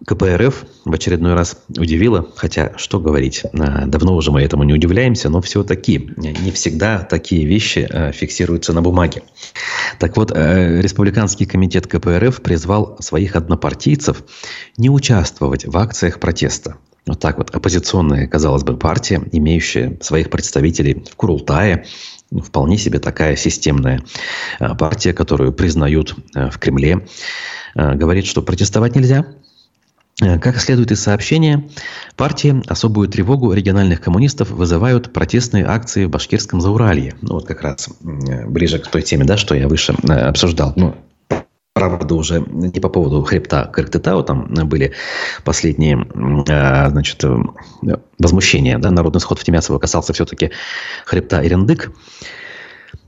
КПРФ 0.06 0.66
в 0.86 0.93
очередной 0.93 1.34
раз 1.34 1.58
удивила, 1.76 2.28
хотя 2.36 2.74
что 2.78 3.00
говорить, 3.00 3.43
а, 3.54 3.86
давно 3.86 4.16
уже 4.16 4.32
мы 4.32 4.41
этому 4.41 4.64
не 4.64 4.74
удивляемся, 4.74 5.30
но 5.30 5.41
все-таки 5.41 6.12
не 6.18 6.52
всегда 6.52 7.00
такие 7.00 7.46
вещи 7.46 7.88
а, 7.89 8.12
фиксируются 8.12 8.74
на 8.74 8.82
бумаге. 8.82 9.24
Так 10.00 10.18
вот, 10.18 10.32
э, 10.36 10.82
Республиканский 10.82 11.46
комитет 11.46 11.88
КПРФ 11.88 12.41
призвал 12.41 12.98
своих 13.00 13.36
однопартийцев 13.36 14.24
не 14.78 14.89
участвовать 14.89 15.66
в 15.66 15.76
акциях 15.78 16.20
протеста. 16.20 16.78
Вот 17.08 17.20
так 17.20 17.38
вот, 17.38 17.50
оппозиционная, 17.56 18.28
казалось 18.28 18.64
бы, 18.64 18.78
партия, 18.78 19.22
имеющая 19.32 19.98
своих 20.02 20.30
представителей 20.30 21.06
в 21.10 21.16
Курултае, 21.16 21.86
вполне 22.32 22.78
себе 22.78 23.00
такая 23.00 23.36
системная 23.36 24.02
партия, 24.60 25.14
которую 25.14 25.54
признают 25.54 26.16
в 26.34 26.58
Кремле, 26.58 27.06
Э, 27.06 27.64
говорит, 27.76 28.26
что 28.26 28.41
протестовать 28.41 28.95
нельзя. 28.95 29.26
Э, 30.21 30.39
как 30.39 30.59
следует 30.59 30.91
из 30.91 31.01
сообщения, 31.01 31.67
партии 32.15 32.63
особую 32.67 33.09
тревогу 33.09 33.51
региональных 33.51 34.01
коммунистов 34.01 34.49
вызывают 34.49 35.11
протестные 35.11 35.65
акции 35.65 36.05
в 36.05 36.09
башкирском 36.09 36.61
Зауралье. 36.61 37.15
Ну, 37.21 37.34
вот 37.34 37.45
как 37.45 37.61
раз 37.61 37.89
э, 37.89 38.47
ближе 38.47 38.80
к 38.80 38.88
той 38.88 39.01
теме, 39.01 39.26
да, 39.26 39.36
что 39.36 39.55
я 39.55 39.67
выше 39.67 39.93
обсуждал. 40.07 40.71
Ну, 40.78 40.95
правда, 41.73 42.15
уже 42.15 42.39
не 42.47 42.80
по 42.80 42.88
поводу 42.88 43.23
хребта 43.23 43.65
Кырктытау, 43.65 44.23
там 44.23 44.53
были 44.53 44.93
последние, 45.43 46.07
значит, 46.45 47.21
возмущения, 48.17 48.78
да, 48.78 48.91
народный 48.91 49.19
сход 49.19 49.39
в 49.39 49.43
Тимясово 49.43 49.80
касался 49.80 50.13
все-таки 50.13 50.51
хребта 51.05 51.45
Ирендык. 51.45 51.91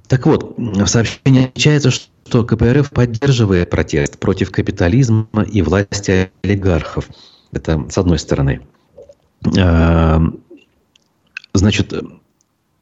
Так 0.10 0.26
вот, 0.26 0.56
в 0.58 0.88
сообщении 0.88 1.46
отмечается, 1.46 1.92
что 1.92 2.08
КПРФ 2.28 2.92
поддерживает 2.92 3.70
протест 3.70 4.18
против 4.20 4.52
капитализма 4.52 5.28
и 5.52 5.62
власти 5.62 6.32
олигархов. 6.44 7.10
Это 7.52 7.86
с 7.90 7.98
одной 7.98 8.20
стороны. 8.20 8.62
А, 9.58 10.22
значит, 11.54 11.94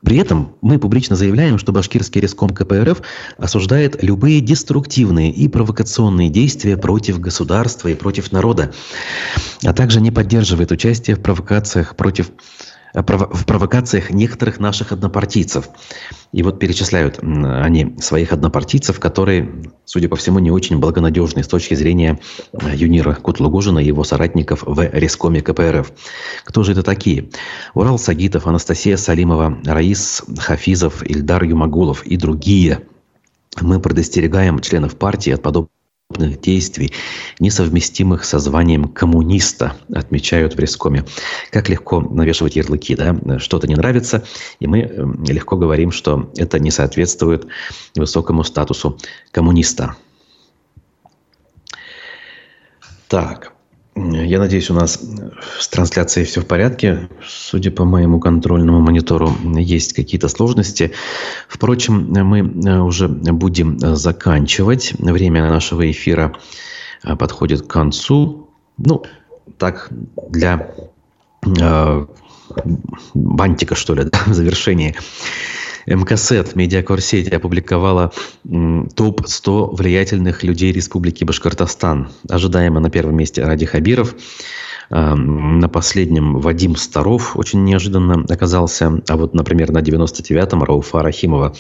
при 0.06 0.18
этом 0.18 0.56
мы 0.62 0.78
публично 0.78 1.16
заявляем, 1.16 1.58
что 1.58 1.72
башкирский 1.72 2.22
реском 2.22 2.52
КПРФ 2.52 3.02
осуждает 3.38 4.04
любые 4.04 4.40
деструктивные 4.40 5.32
и 5.32 5.48
провокационные 5.48 6.30
действия 6.30 6.78
против 6.78 7.20
государства 7.20 7.88
и 7.88 7.96
против 7.96 8.32
народа, 8.32 8.72
а 9.64 9.74
также 9.74 10.02
не 10.02 10.12
поддерживает 10.12 10.72
участие 10.72 11.16
в 11.16 11.24
провокациях 11.24 11.96
против 11.96 12.30
в 13.02 13.46
провокациях 13.46 14.10
некоторых 14.10 14.60
наших 14.60 14.92
однопартийцев. 14.92 15.70
И 16.32 16.44
вот 16.44 16.60
перечисляют 16.60 17.20
они 17.22 17.96
своих 18.00 18.32
однопартийцев, 18.32 19.00
которые, 19.00 19.64
судя 19.86 20.08
по 20.08 20.16
всему, 20.16 20.40
не 20.40 20.52
очень 20.52 20.80
благонадежны 20.80 21.44
с 21.44 21.48
точки 21.48 21.74
зрения 21.74 22.20
э, 22.54 22.76
Юнира 22.76 23.14
Кутлугужина 23.14 23.80
и 23.80 23.86
его 23.86 24.04
соратников 24.04 24.64
в 24.66 24.82
Рескоме 24.94 25.42
КПРФ. 25.42 25.92
Кто 26.46 26.64
же 26.64 26.72
это 26.72 26.84
такие? 26.84 27.30
Урал 27.74 28.00
Сагитов, 28.00 28.48
Анастасия 28.48 28.98
Салимова, 28.98 29.58
Раис 29.66 30.24
Хафизов, 30.38 31.04
Ильдар 31.04 31.44
Юмагулов 31.44 32.06
и 32.06 32.18
другие. 32.18 32.82
Мы 33.62 33.80
предостерегаем 33.80 34.60
членов 34.60 34.98
партии 34.98 35.32
от 35.32 35.42
подобных 35.42 35.75
действий, 36.12 36.94
несовместимых 37.40 38.26
со 38.26 38.40
званием 38.40 38.88
коммуниста, 38.88 39.76
отмечают 39.94 40.56
в 40.56 40.60
Рескоме. 40.60 41.04
Как 41.52 41.68
легко 41.68 42.00
навешивать 42.00 42.56
ярлыки, 42.56 42.96
да? 42.96 43.40
Что-то 43.40 43.68
не 43.68 43.76
нравится, 43.76 44.24
и 44.60 44.68
мы 44.68 44.82
эм, 44.82 45.24
легко 45.24 45.58
говорим, 45.58 45.92
что 45.92 46.32
это 46.38 46.60
не 46.60 46.72
соответствует 46.72 47.48
высокому 47.96 48.44
статусу 48.44 48.98
коммуниста. 49.32 49.96
Так. 53.08 53.55
Я 53.96 54.40
надеюсь, 54.40 54.70
у 54.70 54.74
нас 54.74 55.00
с 55.58 55.68
трансляцией 55.70 56.28
все 56.28 56.42
в 56.42 56.46
порядке. 56.46 57.08
Судя 57.26 57.72
по 57.72 57.86
моему 57.86 58.20
контрольному 58.20 58.82
монитору, 58.82 59.34
есть 59.56 59.94
какие-то 59.94 60.28
сложности. 60.28 60.92
Впрочем, 61.48 62.12
мы 62.12 62.40
э, 62.40 62.80
уже 62.80 63.08
будем 63.08 63.80
заканчивать. 63.96 64.94
Время 65.00 65.50
нашего 65.50 65.90
эфира 65.90 66.36
э, 67.04 67.16
подходит 67.16 67.62
к 67.62 67.68
концу. 67.68 68.50
Ну, 68.78 69.04
так, 69.58 69.90
для 70.30 70.74
э, 71.46 72.06
бантика, 73.14 73.76
что 73.76 73.96
ли, 73.96 74.04
да, 74.12 74.20
в 74.26 74.34
завершении. 74.34 74.96
МКСЭТ, 75.86 76.56
медиакорсеть, 76.56 77.30
опубликовала 77.30 78.12
топ-100 78.44 79.76
влиятельных 79.76 80.44
людей 80.44 80.72
Республики 80.72 81.24
Башкортостан. 81.24 82.10
Ожидаемо 82.28 82.80
на 82.80 82.90
первом 82.90 83.18
месте 83.18 83.44
Ради 83.44 83.66
Хабиров, 83.66 84.16
на 84.90 85.68
последнем 85.70 86.40
Вадим 86.40 86.76
Старов 86.76 87.38
очень 87.38 87.64
неожиданно 87.64 88.26
оказался. 88.30 89.02
А 89.08 89.18
вот, 89.18 89.34
например, 89.34 89.72
на 89.72 89.80
99-м 89.80 90.64
Рауфа 90.64 91.02
Рахимова. 91.02 91.56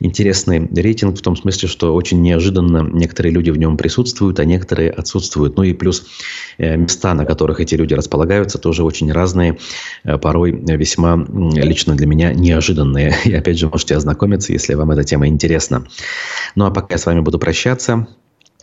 Интересный 0.00 0.68
рейтинг 0.74 1.18
в 1.18 1.22
том 1.22 1.36
смысле, 1.36 1.68
что 1.68 1.94
очень 1.94 2.20
неожиданно 2.20 2.88
некоторые 2.92 3.32
люди 3.32 3.50
в 3.50 3.58
нем 3.58 3.76
присутствуют, 3.76 4.40
а 4.40 4.44
некоторые 4.44 4.90
отсутствуют. 4.90 5.56
Ну 5.56 5.62
и 5.62 5.72
плюс 5.72 6.06
э, 6.58 6.76
места, 6.76 7.14
на 7.14 7.24
которых 7.24 7.60
эти 7.60 7.74
люди 7.74 7.94
располагаются, 7.94 8.58
тоже 8.58 8.84
очень 8.84 9.10
разные, 9.12 9.58
э, 10.04 10.18
порой 10.18 10.52
весьма 10.52 11.24
лично 11.54 11.94
для 11.94 12.06
меня 12.06 12.32
неожиданные. 12.32 13.14
И 13.24 13.32
опять 13.32 13.58
же, 13.58 13.68
можете 13.68 13.96
ознакомиться, 13.96 14.52
если 14.52 14.74
вам 14.74 14.90
эта 14.90 15.04
тема 15.04 15.28
интересна. 15.28 15.86
Ну 16.54 16.66
а 16.66 16.70
пока 16.70 16.94
я 16.94 16.98
с 16.98 17.06
вами 17.06 17.20
буду 17.20 17.38
прощаться. 17.38 18.06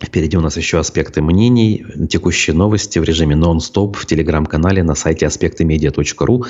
Впереди 0.03 0.37
у 0.37 0.41
нас 0.41 0.57
еще 0.57 0.79
аспекты 0.79 1.21
мнений, 1.21 1.85
текущие 2.09 2.55
новости 2.55 2.99
в 2.99 3.03
режиме 3.03 3.35
нон-стоп 3.35 3.95
в 3.95 4.05
телеграм-канале 4.05 4.83
на 4.83 4.95
сайте 4.95 5.25
аспектымедиа.ру. 5.25 6.45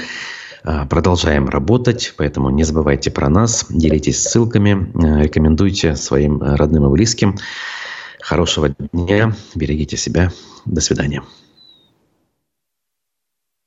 А, 0.64 0.86
продолжаем 0.86 1.48
работать, 1.50 2.14
поэтому 2.18 2.50
не 2.50 2.64
забывайте 2.64 3.12
про 3.12 3.30
нас, 3.30 3.66
делитесь 3.70 4.24
ссылками, 4.24 4.92
а, 4.96 5.22
рекомендуйте 5.22 5.96
своим 5.96 6.42
родным 6.42 6.88
и 6.88 6.90
близким. 6.90 7.38
Хорошего 8.20 8.70
дня, 8.70 9.36
берегите 9.54 9.98
себя. 9.98 10.32
До 10.66 10.82
свидания. 10.82 11.22